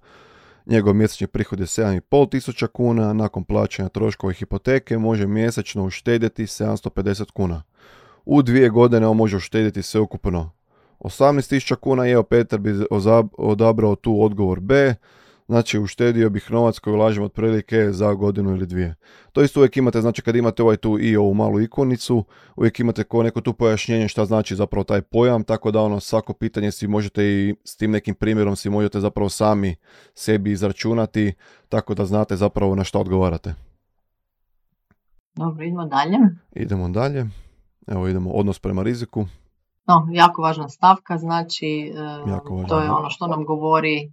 njegov 0.66 0.94
mjesečni 0.94 1.26
prihod 1.26 1.60
je 1.60 1.66
7.500 1.66 2.66
kuna, 2.66 3.12
nakon 3.12 3.44
plaćanja 3.44 3.88
troškova 3.88 4.30
i 4.30 4.34
hipoteke 4.34 4.98
može 4.98 5.26
mjesečno 5.26 5.84
uštedjeti 5.84 6.42
750 6.42 7.30
kuna. 7.32 7.62
U 8.24 8.42
dvije 8.42 8.70
godine 8.70 9.06
on 9.06 9.16
može 9.16 9.36
uštedjeti 9.36 9.82
sve 9.82 10.00
ukupno 10.00 10.50
18.000 10.98 11.74
kuna, 11.74 12.08
evo 12.08 12.22
Petar 12.22 12.58
bi 12.58 12.84
odabrao 13.38 13.96
tu 13.96 14.22
odgovor 14.22 14.60
B, 14.60 14.94
Znači, 15.46 15.78
uštedio 15.78 16.30
bih 16.30 16.50
novac 16.50 16.78
koji 16.78 16.94
ulažem 16.94 17.24
otprilike 17.24 17.92
za 17.92 18.14
godinu 18.14 18.50
ili 18.50 18.66
dvije. 18.66 18.94
To 19.32 19.42
isto 19.42 19.60
uvijek 19.60 19.76
imate, 19.76 20.00
znači 20.00 20.22
kad 20.22 20.36
imate 20.36 20.62
ovaj 20.62 20.76
tu 20.76 20.98
i 21.00 21.16
ovu 21.16 21.34
malu 21.34 21.60
ikonicu, 21.60 22.24
uvijek 22.56 22.80
imate 22.80 23.04
ko 23.04 23.22
neko 23.22 23.40
tu 23.40 23.52
pojašnjenje 23.52 24.08
šta 24.08 24.24
znači 24.24 24.56
zapravo 24.56 24.84
taj 24.84 25.02
pojam, 25.02 25.44
tako 25.44 25.70
da 25.70 25.80
ono 25.80 26.00
svako 26.00 26.32
pitanje 26.32 26.72
si 26.72 26.86
možete 26.86 27.24
i 27.24 27.54
s 27.64 27.76
tim 27.76 27.90
nekim 27.90 28.14
primjerom 28.14 28.56
si 28.56 28.70
možete 28.70 29.00
zapravo 29.00 29.28
sami 29.28 29.76
sebi 30.14 30.50
izračunati, 30.50 31.34
tako 31.68 31.94
da 31.94 32.04
znate 32.04 32.36
zapravo 32.36 32.74
na 32.74 32.84
šta 32.84 32.98
odgovarate. 32.98 33.54
Dobro, 35.34 35.64
idemo 35.64 35.86
dalje. 35.86 36.18
Idemo 36.52 36.88
dalje. 36.88 37.26
Evo 37.86 38.08
idemo 38.08 38.30
odnos 38.30 38.58
prema 38.58 38.82
riziku. 38.82 39.26
No, 39.86 40.08
jako 40.12 40.42
važna 40.42 40.68
stavka, 40.68 41.18
znači 41.18 41.92
e, 41.94 42.68
to 42.68 42.80
je 42.80 42.90
ono 42.90 43.10
što 43.10 43.26
nam 43.26 43.44
govori 43.44 44.12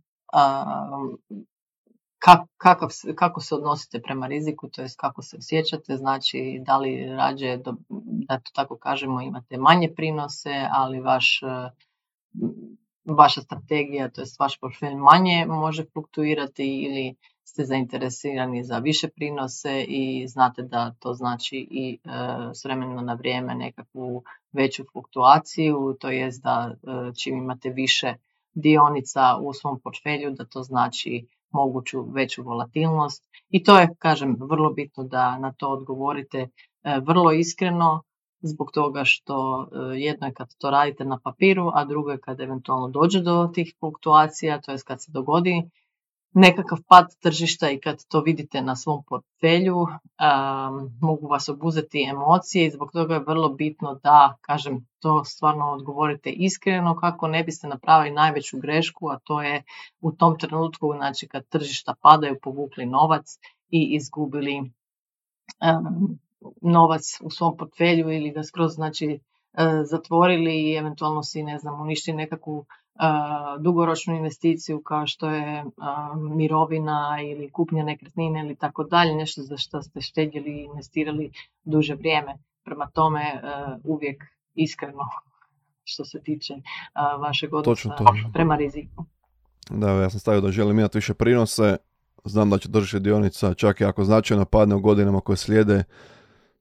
kakav, 2.57 2.89
kako 3.15 3.41
se 3.41 3.55
odnosite 3.55 4.01
prema 4.01 4.27
riziku, 4.27 4.69
to 4.69 4.81
jest 4.81 4.99
kako 4.99 5.21
se 5.21 5.37
osjećate, 5.37 5.97
znači 5.97 6.61
da 6.65 6.77
li 6.77 7.05
rađe, 7.05 7.57
da 7.57 8.39
to 8.39 8.51
tako 8.53 8.77
kažemo, 8.77 9.21
imate 9.21 9.57
manje 9.57 9.93
prinose, 9.95 10.67
ali 10.71 10.99
vaš, 10.99 11.41
vaša 13.05 13.41
strategija, 13.41 14.09
to 14.09 14.21
jest 14.21 14.39
vaš 14.39 14.59
portfelj 14.59 14.95
manje 14.95 15.45
može 15.45 15.85
fluktuirati 15.93 16.81
ili 16.81 17.15
ste 17.43 17.65
zainteresirani 17.65 18.63
za 18.63 18.77
više 18.77 19.07
prinose 19.09 19.85
i 19.87 20.27
znate 20.27 20.61
da 20.61 20.93
to 20.99 21.13
znači 21.13 21.67
i 21.71 21.99
e, 22.03 22.09
s 22.53 22.65
vremena 22.65 23.01
na 23.01 23.13
vrijeme 23.13 23.55
nekakvu 23.55 24.23
veću 24.51 24.83
fluktuaciju, 24.91 25.97
to 25.99 26.09
jest 26.09 26.43
da 26.43 26.71
e, 26.73 27.15
čim 27.15 27.37
imate 27.37 27.69
više 27.69 28.15
dionica 28.53 29.37
u 29.41 29.53
svom 29.53 29.79
portfelju, 29.79 30.31
da 30.31 30.45
to 30.45 30.63
znači 30.63 31.27
moguću 31.51 32.01
veću 32.01 32.43
volatilnost. 32.43 33.23
I 33.49 33.63
to 33.63 33.79
je, 33.79 33.95
kažem, 33.99 34.37
vrlo 34.39 34.73
bitno 34.73 35.03
da 35.03 35.37
na 35.39 35.53
to 35.53 35.69
odgovorite 35.69 36.37
e, 36.37 36.99
vrlo 36.99 37.31
iskreno 37.31 38.03
zbog 38.41 38.71
toga 38.73 39.03
što 39.05 39.67
e, 39.71 39.99
jedno 39.99 40.27
je 40.27 40.33
kad 40.33 40.47
to 40.57 40.69
radite 40.69 41.05
na 41.05 41.19
papiru, 41.23 41.71
a 41.73 41.85
drugo 41.85 42.11
je 42.11 42.19
kad 42.19 42.39
eventualno 42.39 42.87
dođe 42.87 43.21
do 43.21 43.49
tih 43.53 43.75
fluktuacija, 43.79 44.61
to 44.61 44.71
je 44.71 44.77
kad 44.85 45.03
se 45.03 45.11
dogodi 45.11 45.69
nekakav 46.33 46.77
pad 46.87 47.05
tržišta 47.19 47.69
i 47.69 47.79
kad 47.79 48.05
to 48.07 48.21
vidite 48.21 48.61
na 48.61 48.75
svom 48.75 49.03
portfelju, 49.03 49.77
um, 49.77 50.97
mogu 51.01 51.27
vas 51.27 51.49
obuzeti 51.49 52.07
emocije 52.09 52.65
i 52.65 52.71
zbog 52.71 52.91
toga 52.91 53.13
je 53.13 53.23
vrlo 53.27 53.49
bitno 53.49 53.99
da, 54.03 54.37
kažem, 54.41 54.87
to 54.99 55.23
stvarno 55.23 55.71
odgovorite 55.71 56.29
iskreno 56.29 56.95
kako 56.95 57.27
ne 57.27 57.43
biste 57.43 57.67
napravili 57.67 58.15
najveću 58.15 58.59
grešku, 58.59 59.09
a 59.09 59.19
to 59.23 59.41
je 59.41 59.63
u 60.01 60.11
tom 60.11 60.39
trenutku, 60.39 60.93
znači 60.95 61.27
kad 61.27 61.47
tržišta 61.47 61.95
padaju, 62.01 62.39
povukli 62.41 62.85
novac 62.85 63.25
i 63.69 63.95
izgubili 63.95 64.59
um, 64.59 66.19
novac 66.61 67.01
u 67.21 67.29
svom 67.29 67.57
portfelju 67.57 68.11
ili 68.11 68.31
ga 68.31 68.43
skroz 68.43 68.71
znači 68.73 69.05
e, 69.07 69.19
zatvorili 69.83 70.71
i 70.71 70.75
eventualno 70.75 71.23
si 71.23 71.43
ne 71.43 71.57
znam 71.57 71.81
uništili 71.81 72.17
nekakvu 72.17 72.65
dugoročnu 73.59 74.15
investiciju 74.15 74.81
kao 74.81 75.07
što 75.07 75.29
je 75.29 75.63
mirovina 76.35 77.17
ili 77.23 77.51
kupnja 77.51 77.83
nekretnine 77.83 78.39
ili 78.39 78.55
tako 78.55 78.83
dalje, 78.83 79.15
nešto 79.15 79.41
za 79.41 79.57
što 79.57 79.81
ste 79.81 80.01
štedjeli 80.01 80.51
i 80.51 80.63
investirali 80.63 81.31
duže 81.63 81.95
vrijeme. 81.95 82.37
Prema 82.63 82.89
tome 82.93 83.41
uvijek 83.83 84.23
iskreno 84.55 85.03
što 85.91 86.05
se 86.05 86.21
tiče 86.23 86.53
vašeg 87.19 87.53
odnosa 87.53 87.95
prema 88.33 88.55
riziku. 88.55 89.05
Da, 89.69 89.91
ja 89.91 90.09
sam 90.09 90.19
stavio 90.19 90.41
da 90.41 90.51
želim 90.51 90.79
imati 90.79 90.97
više 90.97 91.13
prinose, 91.13 91.77
znam 92.23 92.49
da 92.49 92.57
će 92.57 92.69
držati 92.69 93.03
dionica 93.03 93.53
čak 93.53 93.81
i 93.81 93.85
ako 93.85 94.03
značajno 94.03 94.45
padne 94.45 94.75
u 94.75 94.79
godinama 94.79 95.21
koje 95.21 95.37
slijede 95.37 95.83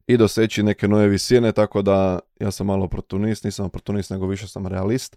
i 0.06 0.16
doseći 0.16 0.62
neke 0.62 0.88
nove 0.88 1.08
visine, 1.08 1.52
tako 1.52 1.82
da 1.82 2.18
ja 2.40 2.50
sam 2.50 2.66
malo 2.66 2.84
oportunist, 2.84 3.44
nisam 3.44 3.66
oportunist 3.66 4.10
nego 4.10 4.26
više 4.26 4.48
sam 4.48 4.66
realist. 4.66 5.16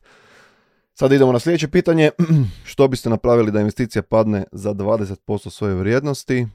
Sad 0.94 1.12
idemo 1.12 1.32
na 1.32 1.40
sljedeće 1.40 1.68
pitanje. 1.68 2.12
Što 2.72 2.88
biste 2.88 3.10
napravili 3.10 3.52
da 3.52 3.60
investicija 3.60 4.02
padne 4.02 4.44
za 4.52 4.74
20% 4.74 5.50
svoje 5.50 5.76
vrijednosti? 5.76 6.48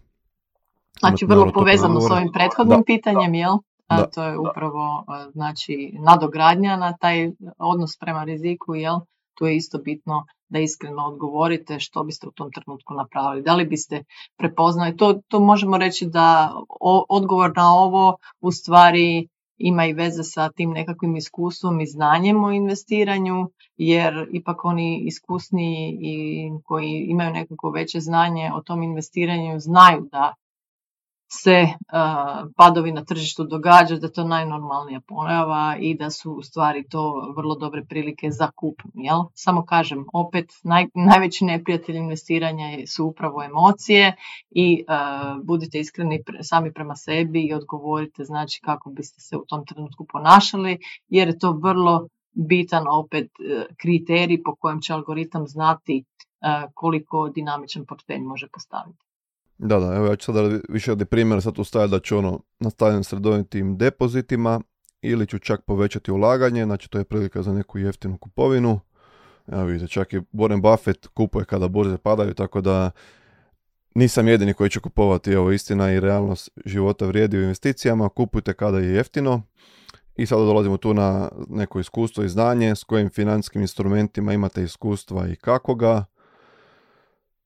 Znači, 0.99 1.27
vrlo 1.27 1.53
povezano 1.53 2.01
s 2.01 2.11
ovim 2.11 2.33
prethodnim 2.33 2.83
pitanjem, 2.87 3.35
jel? 3.35 3.55
A, 3.87 4.07
to 4.07 4.25
je 4.25 4.39
upravo 4.39 5.05
znači, 5.33 5.93
nadogradnja 6.01 6.77
na 6.77 6.97
taj 6.97 7.31
odnos 7.59 7.97
prema 8.01 8.25
riziku, 8.25 8.75
jel? 8.75 8.97
Tu 9.35 9.47
je 9.47 9.57
isto 9.57 9.79
bitno 9.79 10.27
da 10.49 10.59
iskreno 10.59 11.07
odgovorite 11.07 11.81
što 11.81 12.05
biste 12.05 12.29
u 12.29 12.33
tom 12.33 12.51
trenutku 12.53 12.95
napravili. 12.95 13.43
Da 13.43 13.55
li 13.55 13.65
biste 13.65 14.05
prepoznali, 14.39 14.97
to, 14.97 15.21
to 15.29 15.41
možemo 15.41 15.79
reći 15.79 16.07
da 16.07 16.53
odgovor 17.09 17.53
na 17.57 17.75
ovo 17.75 18.17
u 18.41 18.53
stvari 18.53 19.29
ima 19.59 19.87
i 19.87 19.93
veze 19.93 20.23
sa 20.23 20.51
tim 20.51 20.71
nekakvim 20.71 21.17
iskustvom 21.17 21.81
i 21.81 21.87
znanjem 21.87 22.45
o 22.45 22.51
investiranju, 22.53 23.51
jer 23.77 24.29
ipak 24.33 24.65
oni 24.65 25.01
iskusni 25.07 25.99
i 26.01 26.51
koji 26.65 27.07
imaju 27.09 27.33
nekako 27.33 27.71
veće 27.71 28.01
znanje 28.01 28.51
o 28.55 28.61
tom 28.63 28.83
investiranju 28.83 29.61
znaju 29.61 30.09
da 30.13 30.35
se 31.29 31.67
padovi 32.57 32.93
na 32.93 33.05
tržištu 33.05 33.45
događaju, 33.45 34.01
da 34.01 34.09
to 34.09 34.25
najnormalnija 34.25 35.01
pojava 35.01 35.77
i 35.81 35.95
da 35.95 36.11
su 36.11 36.33
u 36.33 36.43
stvari 36.43 36.89
to 36.89 37.33
vrlo 37.37 37.55
dobre 37.55 37.85
prilike 37.85 38.31
za 38.31 38.51
kup. 38.51 38.83
Jel? 38.95 39.19
Samo 39.35 39.65
kažem, 39.65 40.05
opet 40.13 40.53
naj, 40.63 40.87
najveći 40.95 41.45
neprijatelj 41.45 41.97
investiranja 41.97 42.87
su 42.87 43.07
upravo 43.07 43.43
emocije 43.43 44.17
i 44.51 44.85
budite 45.45 45.81
iskreni 45.81 46.23
sami 46.43 46.73
prema 46.73 46.97
sebi 46.97 47.47
i 47.47 47.55
odgovorite 47.55 48.25
znači 48.25 48.61
kako 48.65 48.91
biste 48.91 49.21
se 49.21 49.37
u 49.37 49.45
tom 49.49 49.67
trenutku 49.67 50.07
ponašali 50.13 50.79
jer 51.09 51.29
je 51.29 51.39
to 51.39 51.53
vrlo 51.53 52.09
bitan 52.33 52.85
opet 52.89 53.27
e, 53.27 53.67
kriterij 53.77 54.43
po 54.43 54.57
kojem 54.57 54.81
će 54.81 54.93
algoritam 54.93 55.47
znati 55.47 56.05
koliko 56.75 57.29
dinamičan 57.29 57.87
portfelj 57.87 58.21
može 58.21 58.49
postaviti. 58.53 59.08
Da, 59.59 59.79
da, 59.79 59.97
evo 59.97 60.07
ja 60.07 60.17
ću 60.17 60.25
sada 60.25 60.59
više 60.69 60.93
od 60.93 61.09
primjera 61.11 61.41
sad 61.41 61.59
ustaviti 61.59 61.91
da 61.91 62.01
ću 62.01 62.19
ono 62.19 62.41
nastavljam 62.61 63.05
s 63.05 63.13
redovitim 63.13 63.77
depozitima 63.77 64.61
ili 65.03 65.27
ću 65.27 65.39
čak 65.39 65.65
povećati 65.65 66.13
ulaganje, 66.13 66.65
znači 66.65 66.91
to 66.91 66.99
je 66.99 67.05
prilika 67.05 67.43
za 67.43 67.53
neku 67.53 67.79
jeftinu 67.79 68.19
kupovinu. 68.19 68.81
Evo 69.47 69.65
vidite, 69.65 69.89
čak 69.89 70.13
i 70.13 70.19
Warren 70.19 70.61
Buffett 70.61 71.07
kupuje 71.07 71.45
kada 71.45 71.69
burze 71.69 71.99
padaju, 71.99 72.35
tako 72.35 72.61
da 72.61 72.91
nisam 73.95 74.29
jedini 74.29 74.55
koji 74.55 74.71
će 74.71 74.81
kupovati, 74.81 75.33
evo 75.33 75.53
istina 75.53 75.93
i 75.93 76.01
realnost 76.01 76.51
života 76.65 77.07
vrijedi 77.07 77.39
u 77.39 77.43
investicijama, 77.43 78.09
kupujte 78.09 78.53
kada 78.53 78.79
je 78.79 78.95
jeftino. 78.95 79.43
I 80.17 80.27
sada 80.27 80.45
dolazimo 80.45 80.77
tu 80.77 80.95
na 80.95 81.29
neko 81.49 81.81
iskustvo 81.81 82.25
i 82.25 82.29
znanje, 82.29 82.75
s 82.75 82.85
kojim 82.85 83.11
financijskim 83.11 83.63
instrumentima 83.63 84.33
imate 84.33 84.63
iskustva 84.63 85.29
i 85.29 85.37
kako 85.37 85.75
ga. 85.75 86.05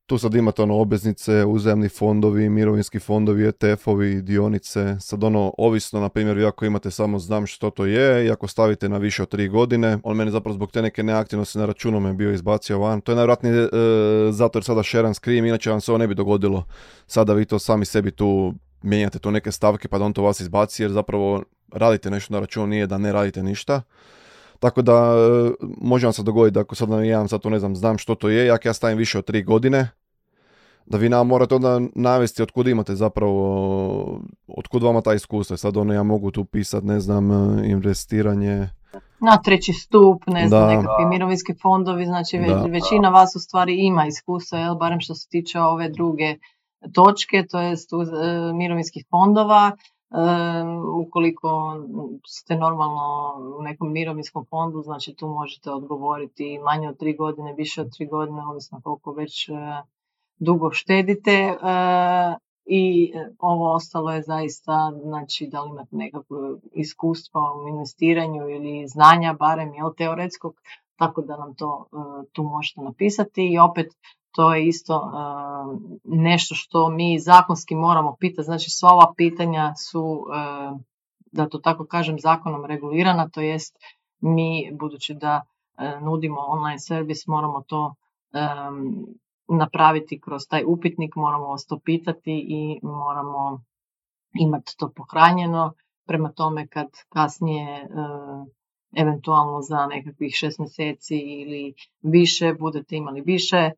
Tu 0.06 0.18
sad 0.18 0.34
imate 0.34 0.62
ono 0.62 0.76
obveznice, 0.76 1.44
uzemni 1.44 1.88
fondovi, 1.88 2.48
mirovinski 2.48 2.98
fondovi, 2.98 3.46
ETF-ovi, 3.46 4.22
dionice. 4.22 4.96
Sad 5.00 5.24
ono, 5.24 5.54
ovisno, 5.58 6.00
na 6.00 6.08
primjer, 6.08 6.36
vi 6.36 6.44
ako 6.44 6.64
imate 6.64 6.90
samo 6.90 7.18
znam 7.18 7.46
što 7.46 7.70
to 7.70 7.86
je 7.86 8.26
i 8.26 8.30
ako 8.30 8.48
stavite 8.48 8.88
na 8.88 8.98
više 8.98 9.22
od 9.22 9.28
tri 9.28 9.48
godine, 9.48 9.98
on 10.02 10.16
mene 10.16 10.30
zapravo 10.30 10.54
zbog 10.54 10.72
te 10.72 10.82
neke 10.82 11.02
neaktivnosti 11.02 11.58
na 11.58 11.66
računu 11.66 12.00
me 12.00 12.12
bio 12.12 12.32
izbacio 12.32 12.78
van. 12.78 13.00
To 13.00 13.12
je 13.12 13.16
najvjerojatnije 13.16 13.54
e, 13.54 13.68
zato 14.32 14.58
jer 14.58 14.64
sada 14.64 14.82
share 14.82 15.14
screen, 15.14 15.46
inače 15.46 15.70
vam 15.70 15.80
se 15.80 15.90
ovo 15.90 15.98
ne 15.98 16.08
bi 16.08 16.14
dogodilo. 16.14 16.64
Sada 17.06 17.32
vi 17.32 17.44
to 17.44 17.58
sami 17.58 17.84
sebi 17.84 18.10
tu 18.10 18.54
mijenjate 18.82 19.18
tu 19.18 19.30
neke 19.30 19.52
stavke 19.52 19.88
pa 19.88 19.98
da 19.98 20.04
on 20.04 20.12
to 20.12 20.22
vas 20.22 20.40
izbaci 20.40 20.82
jer 20.82 20.90
zapravo 20.90 21.42
radite 21.72 22.10
nešto 22.10 22.34
na 22.34 22.40
računu, 22.40 22.66
nije 22.66 22.86
da 22.86 22.98
ne 22.98 23.12
radite 23.12 23.42
ništa. 23.42 23.82
Tako 24.62 24.82
da 24.82 24.92
e, 24.92 25.64
može 25.80 26.06
vam 26.06 26.12
se 26.12 26.22
dogoditi 26.22 26.54
da 26.54 26.60
ako 26.60 26.74
sad 26.74 27.04
ja 27.04 27.28
sad 27.28 27.40
to 27.40 27.50
ne 27.50 27.58
znam, 27.58 27.76
znam 27.76 27.98
što 27.98 28.14
to 28.14 28.28
je, 28.28 28.50
ako 28.50 28.68
ja 28.68 28.72
stavim 28.72 28.98
više 28.98 29.18
od 29.18 29.24
tri 29.24 29.42
godine, 29.42 29.88
da 30.86 30.98
vi 30.98 31.08
nam 31.08 31.26
morate 31.26 31.54
onda 31.54 31.80
navesti 31.94 32.42
otkud 32.42 32.68
imate 32.68 32.94
zapravo, 32.94 34.20
otkud 34.46 34.82
vama 34.82 35.00
ta 35.00 35.14
iskustva. 35.14 35.56
Sad 35.56 35.76
ono 35.76 35.94
ja 35.94 36.02
mogu 36.02 36.30
tu 36.30 36.44
pisati, 36.44 36.86
ne 36.86 37.00
znam, 37.00 37.30
e, 37.30 37.68
investiranje. 37.68 38.68
Na 39.20 39.36
treći 39.44 39.72
stup, 39.72 40.22
ne 40.26 40.48
znam, 40.48 40.68
nekakvi 40.68 41.06
mirovinski 41.06 41.54
fondovi, 41.62 42.06
znači 42.06 42.38
većina 42.68 43.08
vas 43.08 43.36
u 43.36 43.38
stvari 43.38 43.86
ima 43.86 44.06
iskustva, 44.06 44.58
jel, 44.58 44.74
barem 44.74 45.00
što 45.00 45.14
se 45.14 45.28
tiče 45.28 45.60
ove 45.60 45.88
druge 45.88 46.36
točke, 46.94 47.46
to 47.50 47.60
je 47.60 47.72
e, 47.72 47.76
mirovinskih 48.54 49.04
fondova. 49.10 49.72
Ukoliko 50.94 51.76
ste 52.26 52.56
normalno 52.56 53.34
u 53.58 53.62
nekom 53.62 53.92
mirovinskom 53.92 54.44
fondu, 54.44 54.82
znači 54.82 55.14
tu 55.14 55.28
možete 55.28 55.70
odgovoriti 55.70 56.58
manje 56.58 56.88
od 56.88 56.98
tri 56.98 57.16
godine, 57.16 57.54
više 57.54 57.80
od 57.80 57.96
tri 57.96 58.06
godine, 58.06 58.46
ovisno 58.46 58.80
koliko 58.84 59.12
već 59.12 59.48
e, 59.48 59.52
dugo 60.38 60.70
štedite. 60.70 61.32
E, 61.32 61.56
i 62.64 63.12
ovo 63.38 63.74
ostalo 63.74 64.12
je 64.12 64.22
zaista, 64.22 64.92
znači 65.02 65.46
da 65.46 65.62
li 65.62 65.70
imate 65.70 65.96
nekakvo 65.96 66.58
iskustvo 66.72 67.40
u 67.64 67.68
investiranju 67.68 68.48
ili 68.48 68.88
znanja, 68.88 69.32
barem 69.32 69.74
jel 69.74 69.90
teoretskog, 69.96 70.54
tako 70.96 71.22
da 71.22 71.36
nam 71.36 71.54
to 71.54 71.86
e, 71.92 71.96
tu 72.32 72.42
možete 72.42 72.80
napisati. 72.80 73.52
I 73.52 73.58
opet 73.58 73.86
to 74.32 74.54
je 74.54 74.66
isto 74.66 75.12
nešto 76.04 76.54
što 76.54 76.88
mi 76.88 77.18
zakonski 77.18 77.74
moramo 77.74 78.16
pitati. 78.20 78.44
Znači 78.44 78.70
sva 78.70 78.92
ova 78.92 79.12
pitanja 79.16 79.74
su, 79.74 80.26
da 81.32 81.48
to 81.48 81.58
tako 81.58 81.86
kažem, 81.86 82.18
zakonom 82.18 82.64
regulirana, 82.64 83.28
to 83.28 83.40
jest 83.40 83.78
mi, 84.20 84.70
budući 84.72 85.14
da 85.14 85.42
nudimo 86.00 86.40
online 86.40 86.78
servis, 86.78 87.26
moramo 87.26 87.62
to 87.66 87.94
napraviti 89.48 90.20
kroz 90.20 90.42
taj 90.48 90.64
upitnik, 90.66 91.16
moramo 91.16 91.46
vas 91.46 91.66
to 91.66 91.78
pitati 91.84 92.44
i 92.48 92.80
moramo 92.82 93.62
imati 94.34 94.76
to 94.76 94.92
pohranjeno. 94.96 95.72
Prema 96.06 96.32
tome 96.32 96.66
kad 96.66 96.88
kasnije 97.08 97.88
eventualno 98.96 99.60
za 99.62 99.86
nekakvih 99.86 100.34
šest 100.34 100.58
mjeseci 100.58 101.16
ili 101.16 101.74
više 102.00 102.54
budete 102.54 102.96
imali 102.96 103.20
više 103.20 103.70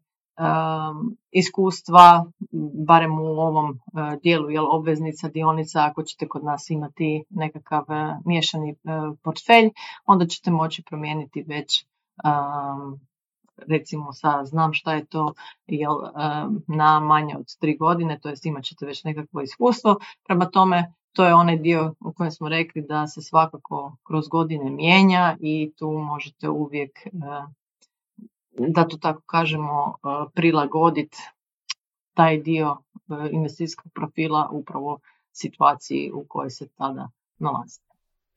iskustva, 1.31 2.25
barem 2.87 3.19
u 3.19 3.25
ovom 3.25 3.71
uh, 3.71 4.21
dijelu 4.23 4.50
jel, 4.50 4.67
obveznica, 4.71 5.29
dionica, 5.29 5.87
ako 5.91 6.03
ćete 6.03 6.29
kod 6.29 6.45
nas 6.45 6.71
imati 6.71 7.25
nekakav 7.31 7.85
uh, 7.88 8.17
miješani 8.25 8.71
uh, 8.71 9.19
portfelj, 9.23 9.71
onda 10.07 10.26
ćete 10.26 10.50
moći 10.50 10.83
promijeniti 10.83 11.43
već 11.43 11.87
recimo 13.69 14.12
sa 14.12 14.45
znam 14.45 14.73
šta 14.73 14.95
je 14.95 15.05
to 15.05 15.33
jel, 15.67 15.95
na 16.67 17.00
manje 17.00 17.37
od 17.37 17.57
tri 17.61 17.76
godine, 17.76 18.19
to 18.23 18.29
jest 18.29 18.47
imat 18.47 18.64
ćete 18.64 18.87
već 18.87 19.05
nekakvo 19.05 19.41
iskustvo. 19.41 19.97
Prema 20.25 20.47
tome, 20.47 20.93
to 21.12 21.26
je 21.26 21.35
onaj 21.35 21.57
dio 21.57 21.95
u 22.00 22.12
kojem 22.12 22.31
smo 22.31 22.49
rekli 22.49 22.83
da 22.83 23.07
se 23.07 23.23
svakako 23.23 23.97
kroz 24.07 24.29
godine 24.29 24.71
mijenja 24.71 25.37
i 25.41 25.73
tu 25.76 25.91
možete 25.91 26.49
uvijek 26.49 26.91
da 28.59 28.89
to 28.89 28.97
tako 28.97 29.23
kažemo, 29.27 29.95
e, 29.95 30.31
prilagoditi 30.35 31.19
taj 32.15 32.43
dio 32.43 32.77
e, 32.95 33.29
investicijskog 33.33 33.93
profila 33.95 34.49
upravo 34.53 34.99
situaciji 35.33 36.11
u 36.15 36.25
kojoj 36.29 36.51
se 36.51 36.69
tada 36.69 37.11
nalazi. 37.39 37.81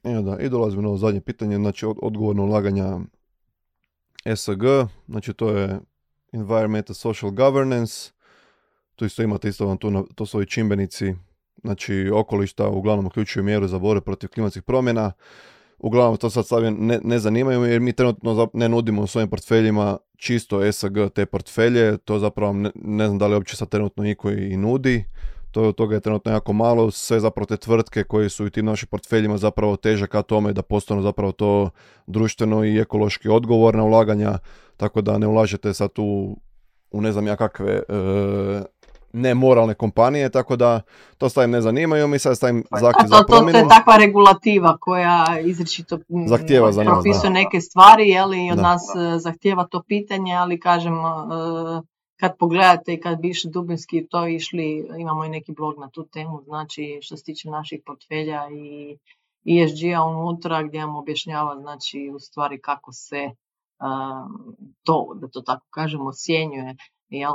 Ja, 0.03 0.21
da, 0.21 0.39
i 0.39 0.49
dolazimo 0.49 0.81
na 0.81 0.87
ovo 0.87 0.97
zadnje 0.97 1.21
pitanje, 1.21 1.55
znači 1.55 1.85
odgovorno 2.01 2.43
ulaganja 2.43 2.99
ESG, 4.25 4.63
znači 5.07 5.33
to 5.33 5.49
je 5.49 5.79
Environmental 6.31 6.93
Social 6.93 7.31
Governance, 7.31 8.11
tu 8.95 9.05
isto 9.05 9.23
imate 9.23 9.49
isto 9.49 9.65
vam 9.67 9.77
tu, 9.77 10.07
to 10.15 10.25
su 10.25 10.37
ovi 10.37 10.45
čimbenici, 10.45 11.15
znači 11.63 12.11
okolišta 12.13 12.69
uglavnom 12.69 13.05
uključuju 13.05 13.43
mjeru 13.43 13.67
za 13.67 13.79
borbu 13.79 14.01
protiv 14.01 14.29
klimatskih 14.29 14.63
promjena, 14.63 15.11
uglavnom 15.79 16.17
to 16.17 16.29
sad 16.29 16.45
stavim 16.45 16.77
ne, 16.79 16.99
ne 17.03 17.19
zanimaju 17.19 17.63
jer 17.63 17.81
mi 17.81 17.93
trenutno 17.93 18.49
ne 18.53 18.69
nudimo 18.69 19.01
u 19.01 19.07
svojim 19.07 19.29
portfeljima 19.29 19.97
čisto 20.17 20.63
ESG 20.63 20.97
te 21.15 21.25
portfelje, 21.25 21.97
to 21.97 22.19
zapravo 22.19 22.53
ne, 22.53 22.71
ne 22.75 23.05
znam 23.05 23.17
da 23.17 23.27
li 23.27 23.33
uopće 23.33 23.55
sad 23.55 23.69
trenutno 23.69 24.03
niko 24.03 24.31
i 24.31 24.57
nudi, 24.57 25.05
to, 25.51 25.71
toga 25.71 25.95
je 25.95 26.01
trenutno 26.01 26.31
jako 26.31 26.53
malo, 26.53 26.91
sve 26.91 27.19
zapravo 27.19 27.45
te 27.45 27.57
tvrtke 27.57 28.03
koje 28.03 28.29
su 28.29 28.45
u 28.45 28.49
tim 28.49 28.65
našim 28.65 28.87
portfeljima 28.91 29.37
zapravo 29.37 29.75
teže 29.75 30.07
ka 30.07 30.21
tome 30.21 30.53
da 30.53 30.61
postanu 30.61 31.01
zapravo 31.01 31.31
to 31.31 31.69
društveno 32.07 32.65
i 32.65 32.79
ekološki 32.79 33.29
odgovorna 33.29 33.83
ulaganja, 33.83 34.37
tako 34.77 35.01
da 35.01 35.17
ne 35.17 35.27
ulažete 35.27 35.73
sad 35.73 35.93
tu 35.93 36.37
u 36.91 37.01
ne 37.01 37.11
znam 37.11 37.27
ja 37.27 37.35
kakve 37.35 37.71
e, 37.71 37.83
nemoralne 39.17 39.73
kompanije, 39.73 40.29
tako 40.29 40.55
da 40.55 40.81
to 41.17 41.29
stavim 41.29 41.51
ne 41.51 41.61
zanimaju, 41.61 42.07
mi 42.07 42.19
sad 42.19 42.37
stavim 42.37 42.63
zahtjev 42.79 43.07
za 43.07 43.23
promjenu. 43.27 43.51
To 43.51 43.57
je 43.57 43.69
takva 43.69 43.97
regulativa 43.97 44.77
koja 44.77 45.39
izričito 45.45 45.99
zahtjeva 46.27 46.71
za 46.71 46.83
propisuje 46.83 47.29
neke 47.29 47.61
stvari, 47.61 48.09
jeli, 48.09 48.51
od 48.51 48.57
nas 48.57 48.81
e, 48.95 49.19
zahtjeva 49.19 49.67
to 49.67 49.83
pitanje, 49.87 50.35
ali 50.35 50.59
kažem, 50.59 50.93
e, 50.93 51.01
kad 52.19 52.37
pogledate 52.39 52.93
i 52.93 52.99
kad 53.01 53.19
bi 53.19 53.29
išli 53.29 53.51
dubinski 53.51 54.07
to 54.07 54.27
išli, 54.27 54.87
imamo 54.97 55.25
i 55.25 55.29
neki 55.29 55.51
blog 55.51 55.79
na 55.79 55.89
tu 55.89 56.07
temu, 56.07 56.41
znači 56.45 56.99
što 57.01 57.17
se 57.17 57.23
tiče 57.23 57.49
naših 57.49 57.81
portfelja 57.85 58.41
i 58.51 58.97
ESG-a 59.45 60.03
unutra 60.03 60.63
gdje 60.63 60.85
vam 60.85 60.95
objašnjava 60.95 61.55
znači 61.61 62.11
u 62.15 62.19
stvari 62.19 62.61
kako 62.61 62.91
se 62.91 63.17
e, 63.17 63.33
to, 64.83 65.11
da 65.15 65.27
to 65.27 65.41
tako 65.41 65.65
kažemo, 65.69 66.09
ocjenjuje 66.09 66.75
jel, 67.09 67.33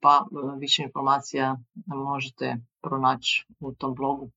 pa 0.00 0.24
više 0.58 0.82
informacija 0.82 1.56
možete 1.86 2.56
pronaći 2.82 3.46
u 3.60 3.72
tom 3.72 3.94
blogu. 3.94 4.30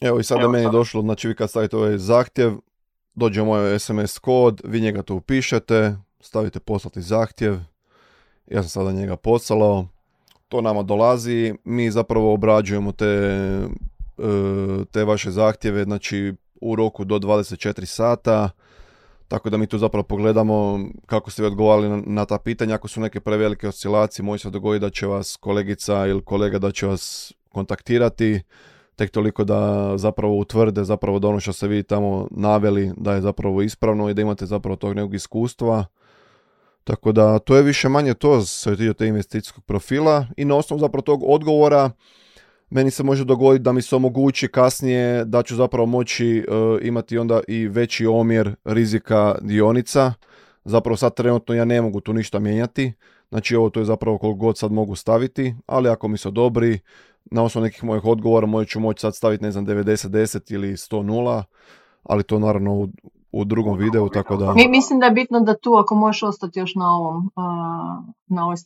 Evo 0.00 0.20
i 0.20 0.24
sada 0.24 0.40
Evo, 0.40 0.52
meni 0.52 0.64
je 0.64 0.70
došlo, 0.70 1.02
znači 1.02 1.28
vi 1.28 1.34
kad 1.34 1.50
stavite 1.50 1.76
ovaj 1.76 1.98
zahtjev, 1.98 2.56
dođe 3.14 3.42
moj 3.42 3.78
SMS 3.78 4.18
kod, 4.18 4.60
vi 4.64 4.80
njega 4.80 5.02
to 5.02 5.14
upišete, 5.14 5.96
stavite 6.20 6.60
poslati 6.60 7.02
zahtjev, 7.02 7.58
ja 8.46 8.62
sam 8.62 8.68
sada 8.68 8.92
njega 8.92 9.16
poslao, 9.16 9.86
to 10.48 10.60
nama 10.60 10.82
dolazi, 10.82 11.54
mi 11.64 11.90
zapravo 11.90 12.34
obrađujemo 12.34 12.92
te, 12.92 13.38
te 14.90 15.04
vaše 15.04 15.30
zahtjeve, 15.30 15.84
znači 15.84 16.34
u 16.60 16.76
roku 16.76 17.04
do 17.04 17.18
24 17.18 17.84
sata, 17.84 18.50
tako 19.30 19.50
da 19.50 19.56
mi 19.56 19.66
tu 19.66 19.78
zapravo 19.78 20.02
pogledamo 20.02 20.80
kako 21.06 21.30
ste 21.30 21.42
vi 21.42 21.46
odgovarali 21.46 22.02
na, 22.06 22.24
ta 22.24 22.38
pitanja. 22.38 22.74
Ako 22.74 22.88
su 22.88 23.00
neke 23.00 23.20
prevelike 23.20 23.68
oscilacije, 23.68 24.24
može 24.24 24.42
se 24.42 24.50
dogoditi 24.50 24.80
da 24.80 24.90
će 24.90 25.06
vas 25.06 25.36
kolegica 25.36 26.06
ili 26.06 26.24
kolega 26.24 26.58
da 26.58 26.72
će 26.72 26.86
vas 26.86 27.32
kontaktirati 27.48 28.42
tek 28.96 29.10
toliko 29.10 29.44
da 29.44 29.92
zapravo 29.96 30.38
utvrde 30.38 30.84
zapravo 30.84 31.18
da 31.18 31.28
ono 31.28 31.40
što 31.40 31.52
ste 31.52 31.68
vi 31.68 31.82
tamo 31.82 32.28
naveli 32.30 32.92
da 32.96 33.14
je 33.14 33.20
zapravo 33.20 33.62
ispravno 33.62 34.10
i 34.10 34.14
da 34.14 34.22
imate 34.22 34.46
zapravo 34.46 34.76
tog 34.76 34.94
nekog 34.94 35.14
iskustva. 35.14 35.84
Tako 36.84 37.12
da 37.12 37.38
to 37.38 37.56
je 37.56 37.62
više 37.62 37.88
manje 37.88 38.14
to 38.14 38.42
sve 38.42 38.76
dio 38.76 38.92
te 38.92 39.06
investicijskog 39.06 39.64
profila 39.64 40.26
i 40.36 40.44
na 40.44 40.56
osnovu 40.56 40.80
zapravo 40.80 41.02
tog 41.02 41.22
odgovora 41.26 41.90
meni 42.70 42.90
se 42.90 43.02
može 43.02 43.24
dogoditi 43.24 43.62
da 43.62 43.72
mi 43.72 43.82
se 43.82 43.96
omogući 43.96 44.48
kasnije 44.48 45.24
da 45.24 45.42
ću 45.42 45.56
zapravo 45.56 45.86
moći 45.86 46.38
e, 46.38 46.42
imati 46.82 47.18
onda 47.18 47.40
i 47.48 47.68
veći 47.68 48.06
omjer 48.06 48.54
rizika 48.64 49.38
dionica. 49.40 50.12
Zapravo 50.64 50.96
sad 50.96 51.14
trenutno 51.14 51.54
ja 51.54 51.64
ne 51.64 51.82
mogu 51.82 52.00
tu 52.00 52.12
ništa 52.12 52.38
mijenjati. 52.38 52.92
Znači 53.28 53.56
ovo 53.56 53.70
to 53.70 53.80
je 53.80 53.84
zapravo 53.84 54.18
koliko 54.18 54.38
god 54.38 54.58
sad 54.58 54.72
mogu 54.72 54.96
staviti, 54.96 55.54
ali 55.66 55.88
ako 55.88 56.08
mi 56.08 56.18
se 56.18 56.28
odobri, 56.28 56.78
na 57.24 57.42
osnovu 57.42 57.64
nekih 57.64 57.84
mojih 57.84 58.04
odgovora 58.04 58.46
moći 58.46 58.70
ću 58.70 58.80
moći 58.80 59.00
sad 59.00 59.16
staviti 59.16 59.44
ne 59.44 59.52
znam 59.52 59.66
90-10 59.66 60.54
ili 60.54 60.72
100-0, 60.72 61.42
ali 62.02 62.22
to 62.22 62.38
naravno 62.38 62.88
u, 63.32 63.44
drugom 63.44 63.78
videu, 63.78 64.08
tako 64.08 64.36
da... 64.36 64.54
Mi, 64.54 64.68
mislim 64.68 65.00
da 65.00 65.06
je 65.06 65.12
bitno 65.12 65.40
da 65.40 65.56
tu, 65.56 65.74
ako 65.74 65.94
možeš 65.94 66.22
ostati 66.22 66.58
još 66.58 66.74
na 66.74 66.96
ovom, 66.96 67.30
na 68.26 68.44
ovoj 68.44 68.56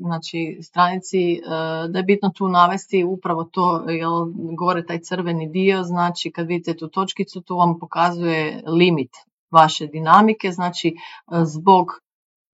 znači, 0.00 0.58
stranici, 0.62 1.40
da 1.88 1.98
je 1.98 2.04
bitno 2.04 2.30
tu 2.34 2.48
navesti 2.48 3.04
upravo 3.04 3.44
to, 3.44 3.84
jel, 3.88 4.26
gore 4.58 4.86
taj 4.86 5.00
crveni 5.00 5.48
dio, 5.48 5.82
znači 5.82 6.30
kad 6.32 6.46
vidite 6.46 6.76
tu 6.76 6.88
točkicu, 6.88 7.40
tu 7.40 7.56
vam 7.56 7.78
pokazuje 7.78 8.62
limit 8.66 9.10
vaše 9.50 9.86
dinamike, 9.86 10.52
znači 10.52 10.96
zbog 11.44 11.86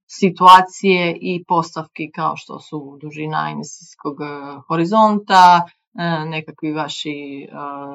situacije 0.07 1.19
i 1.21 1.45
postavki 1.45 2.11
kao 2.11 2.37
što 2.37 2.61
su 2.61 2.99
dužina 3.01 3.51
investicijskog 3.51 4.17
horizonta, 4.69 5.61
nekakvi 6.27 6.73
vaši 6.73 7.43
e, 7.43 7.49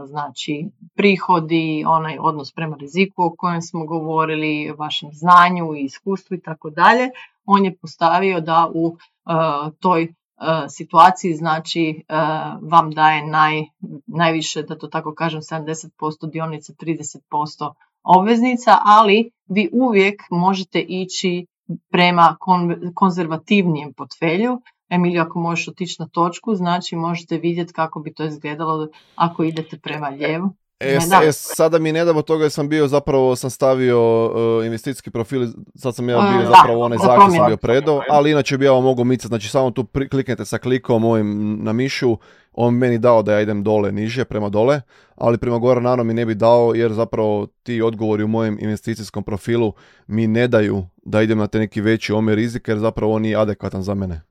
znači 0.06 0.66
prihodi, 0.96 1.84
onaj 1.88 2.18
odnos 2.20 2.52
prema 2.52 2.76
riziku 2.80 3.24
o 3.24 3.36
kojem 3.38 3.62
smo 3.62 3.86
govorili, 3.86 4.74
vašem 4.78 5.10
znanju 5.14 5.76
i 5.76 5.84
iskustvu 5.84 6.38
i 6.38 6.42
tako 6.42 6.70
dalje, 6.70 7.10
on 7.46 7.66
je 7.66 7.78
postavio 7.78 8.42
da 8.42 8.72
u 8.74 8.98
e, 8.98 9.32
toj 9.80 10.14
situaciji 10.70 11.34
znači 11.34 12.04
vam 12.62 12.92
daje 12.92 13.28
naj, 13.28 13.64
najviše, 14.08 14.64
da 14.64 14.78
to 14.78 14.88
tako 14.88 15.14
kažem, 15.14 15.42
70% 15.42 16.32
dionica, 16.32 16.74
30% 16.74 17.74
obveznica, 18.04 18.78
ali 18.86 19.32
vi 19.48 19.70
uvijek 19.74 20.22
možete 20.30 20.80
ići 20.80 21.46
prema 21.92 22.38
konzervativnijem 22.94 23.94
portfelju, 23.94 24.62
Emilio, 24.90 25.22
ako 25.22 25.40
možeš 25.40 25.68
otići 25.68 25.96
na 26.00 26.08
točku, 26.08 26.56
znači 26.56 26.96
možete 26.96 27.38
vidjeti 27.38 27.74
kako 27.74 28.00
bi 28.00 28.14
to 28.14 28.24
izgledalo 28.24 28.88
ako 29.16 29.44
idete 29.44 29.78
prema 29.78 30.10
lijevu. 30.10 30.54
E, 30.80 30.98
e, 31.28 31.32
sada 31.32 31.80
mi 31.80 31.92
ne 31.92 32.06
damo 32.06 32.22
toga 32.22 32.44
jer 32.44 32.52
sam 32.52 32.70
bio 32.70 32.88
zapravo, 32.88 33.36
sam 33.36 33.50
stavio 33.50 34.26
uh, 34.26 34.66
investicijski 34.66 35.12
profil, 35.12 35.48
sad 35.76 35.96
sam 35.96 36.10
ja 36.10 36.18
bio 36.18 36.50
zapravo 36.56 36.84
onaj 36.84 36.98
zahtjev 36.98 37.38
sam 37.38 37.48
bio 37.48 37.58
predao, 37.58 38.02
ali 38.10 38.32
inače 38.32 38.58
bi 38.58 38.66
ja 38.66 38.72
ovo 38.72 38.82
mogu 38.82 39.04
micati, 39.04 39.28
znači 39.28 39.50
samo 39.50 39.72
tu 39.72 39.86
kliknete 40.12 40.46
sa 40.46 40.58
klikom 40.58 41.06
ovim 41.06 41.60
na 41.64 41.74
mišu, 41.74 42.18
on 42.54 42.74
meni 42.74 42.98
dao 42.98 43.24
da 43.24 43.34
ja 43.34 43.42
idem 43.42 43.64
dole, 43.64 43.92
niže, 43.92 44.26
prema 44.26 44.50
dole, 44.50 44.82
ali 45.16 45.38
prema 45.38 45.58
gore 45.58 45.82
naravno 45.82 46.04
mi 46.04 46.14
ne 46.14 46.26
bi 46.26 46.36
dao 46.36 46.74
jer 46.76 46.94
zapravo 46.94 47.48
ti 47.64 47.82
odgovori 47.82 48.24
u 48.24 48.28
mojem 48.28 48.58
investicijskom 48.62 49.24
profilu 49.24 49.74
mi 50.08 50.28
ne 50.28 50.48
daju 50.48 50.86
da 51.04 51.22
idem 51.22 51.38
na 51.38 51.48
te 51.48 51.60
neki 51.60 51.82
veći 51.82 52.14
omjer 52.14 52.36
rizika 52.36 52.72
jer 52.72 52.80
zapravo 52.80 53.14
on 53.14 53.22
nije 53.22 53.38
adekvatan 53.38 53.82
za 53.82 53.94
mene. 53.94 54.29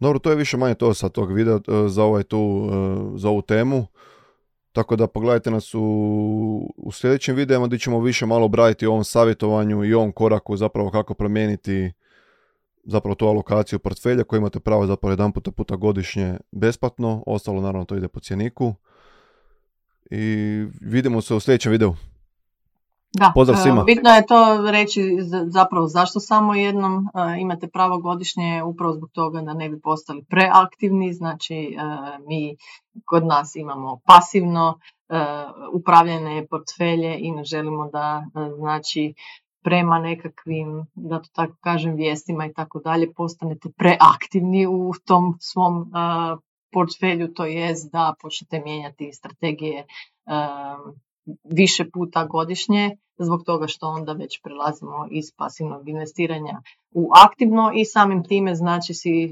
Dobro, 0.00 0.18
to 0.18 0.30
je 0.30 0.36
više 0.36 0.56
manje 0.56 0.74
to 0.74 0.94
sa 0.94 1.08
tog 1.08 1.32
videa 1.32 1.54
e, 1.54 1.88
za, 1.88 2.04
ovaj 2.04 2.22
tu, 2.22 2.70
e, 2.72 3.18
za 3.18 3.28
ovu 3.28 3.42
temu. 3.42 3.86
Tako 4.72 4.96
da 4.96 5.06
pogledajte 5.06 5.50
nas 5.50 5.74
u, 5.74 5.80
u 6.76 6.92
sljedećim 6.92 7.34
videima 7.34 7.66
gdje 7.66 7.78
ćemo 7.78 8.00
više 8.00 8.26
malo 8.26 8.44
obraditi 8.44 8.86
o 8.86 8.90
ovom 8.90 9.04
savjetovanju 9.04 9.84
i 9.84 9.94
ovom 9.94 10.12
koraku 10.12 10.56
zapravo 10.56 10.90
kako 10.90 11.14
promijeniti 11.14 11.92
zapravo 12.84 13.14
tu 13.14 13.26
alokaciju 13.26 13.78
portfelja 13.78 14.24
koju 14.24 14.38
imate 14.38 14.60
pravo 14.60 14.86
zapravo 14.86 15.12
jedan 15.12 15.32
puta 15.32 15.50
puta 15.50 15.76
godišnje 15.76 16.36
besplatno, 16.52 17.22
ostalo 17.26 17.60
naravno 17.60 17.84
to 17.84 17.96
ide 17.96 18.08
po 18.08 18.20
cjeniku. 18.20 18.74
I 20.10 20.64
vidimo 20.80 21.20
se 21.20 21.34
u 21.34 21.40
sljedećem 21.40 21.72
videu. 21.72 21.94
Da, 23.12 23.32
Pozdrav 23.34 23.58
e, 23.58 23.62
svima. 23.62 23.84
bitno 23.84 24.10
je 24.10 24.26
to 24.26 24.70
reći 24.70 25.02
zapravo 25.46 25.86
zašto 25.86 26.20
samo 26.20 26.54
jednom 26.54 26.94
e, 26.94 27.40
imate 27.40 27.68
pravo 27.68 27.98
godišnje, 27.98 28.62
upravo 28.62 28.92
zbog 28.92 29.10
toga 29.12 29.40
da 29.40 29.54
ne 29.54 29.68
bi 29.68 29.80
postali 29.80 30.24
preaktivni, 30.24 31.12
znači 31.12 31.54
e, 31.54 31.76
mi 32.26 32.56
kod 33.04 33.26
nas 33.26 33.56
imamo 33.56 34.00
pasivno 34.06 34.78
upravljene 35.72 36.46
portfelje 36.46 37.16
i 37.18 37.30
ne 37.30 37.44
želimo 37.44 37.90
da 37.90 38.24
znači 38.56 39.14
prema 39.62 39.98
nekakvim, 39.98 40.86
da 40.94 41.22
to 41.22 41.28
tako 41.32 41.54
kažem, 41.60 41.94
vijestima 41.94 42.46
i 42.46 42.52
tako 42.52 42.80
dalje, 42.80 43.12
postanete 43.12 43.68
preaktivni 43.76 44.66
u 44.66 44.92
tom 45.04 45.36
svom 45.40 45.90
portfelju, 46.72 47.32
to 47.34 47.44
jest 47.44 47.92
da 47.92 48.14
počnete 48.22 48.60
mijenjati 48.60 49.12
strategije 49.12 49.86
više 51.44 51.90
puta 51.90 52.24
godišnje, 52.24 52.96
zbog 53.18 53.42
toga 53.46 53.66
što 53.66 53.86
onda 53.86 54.12
već 54.12 54.42
prelazimo 54.42 55.08
iz 55.10 55.24
pasivnog 55.36 55.88
investiranja 55.88 56.62
u 56.90 57.10
aktivno 57.24 57.72
i 57.74 57.84
samim 57.84 58.24
time 58.24 58.54
znači 58.54 58.94
si 58.94 59.24
e, 59.24 59.30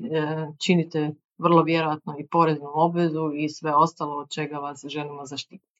činite 0.59 1.14
vrlo 1.38 1.62
vjerojatno 1.62 2.14
i 2.18 2.26
poreznu 2.26 2.70
obvezu 2.74 3.32
i 3.35 3.48
sve 3.48 3.74
ostalo 3.74 4.16
od 4.16 4.30
čega 4.30 4.56
vas 4.59 4.85
želimo 4.88 5.26
zaštititi. 5.26 5.76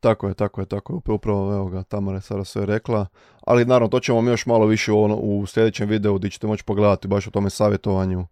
Tako 0.00 0.28
je, 0.28 0.34
tako 0.34 0.60
je, 0.60 0.66
tako 0.66 0.92
je. 0.92 1.14
Upravo, 1.14 1.54
evo 1.54 1.66
ga, 1.66 1.82
Tamara 1.82 2.16
je 2.16 2.20
sada 2.20 2.44
sve 2.44 2.66
rekla. 2.66 3.06
Ali 3.46 3.64
naravno, 3.64 3.88
to 3.88 4.00
ćemo 4.00 4.20
mi 4.20 4.30
još 4.30 4.46
malo 4.46 4.66
više 4.66 4.92
u, 4.92 5.02
ono, 5.02 5.16
u 5.16 5.46
sljedećem 5.46 5.88
videu 5.88 6.14
gdje 6.14 6.30
ćete 6.30 6.46
moći 6.46 6.64
pogledati 6.64 7.08
baš 7.08 7.26
o 7.26 7.30
tome 7.30 7.50
savjetovanju. 7.50 8.26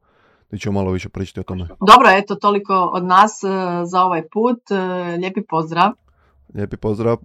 Gdje 0.49 0.59
ćemo 0.59 0.81
malo 0.81 0.93
više 0.93 1.09
pričati 1.09 1.41
o 1.41 1.43
tome. 1.43 1.65
Dobro, 1.65 2.09
eto, 2.11 2.35
toliko 2.35 2.75
od 2.75 3.05
nas 3.05 3.45
e, 3.45 3.49
za 3.85 4.03
ovaj 4.03 4.23
put. 4.29 4.71
E, 4.71 5.17
lijepi 5.17 5.43
pozdrav. 5.49 5.93
Lepiej 6.55 6.79
pozdro. 6.79 7.19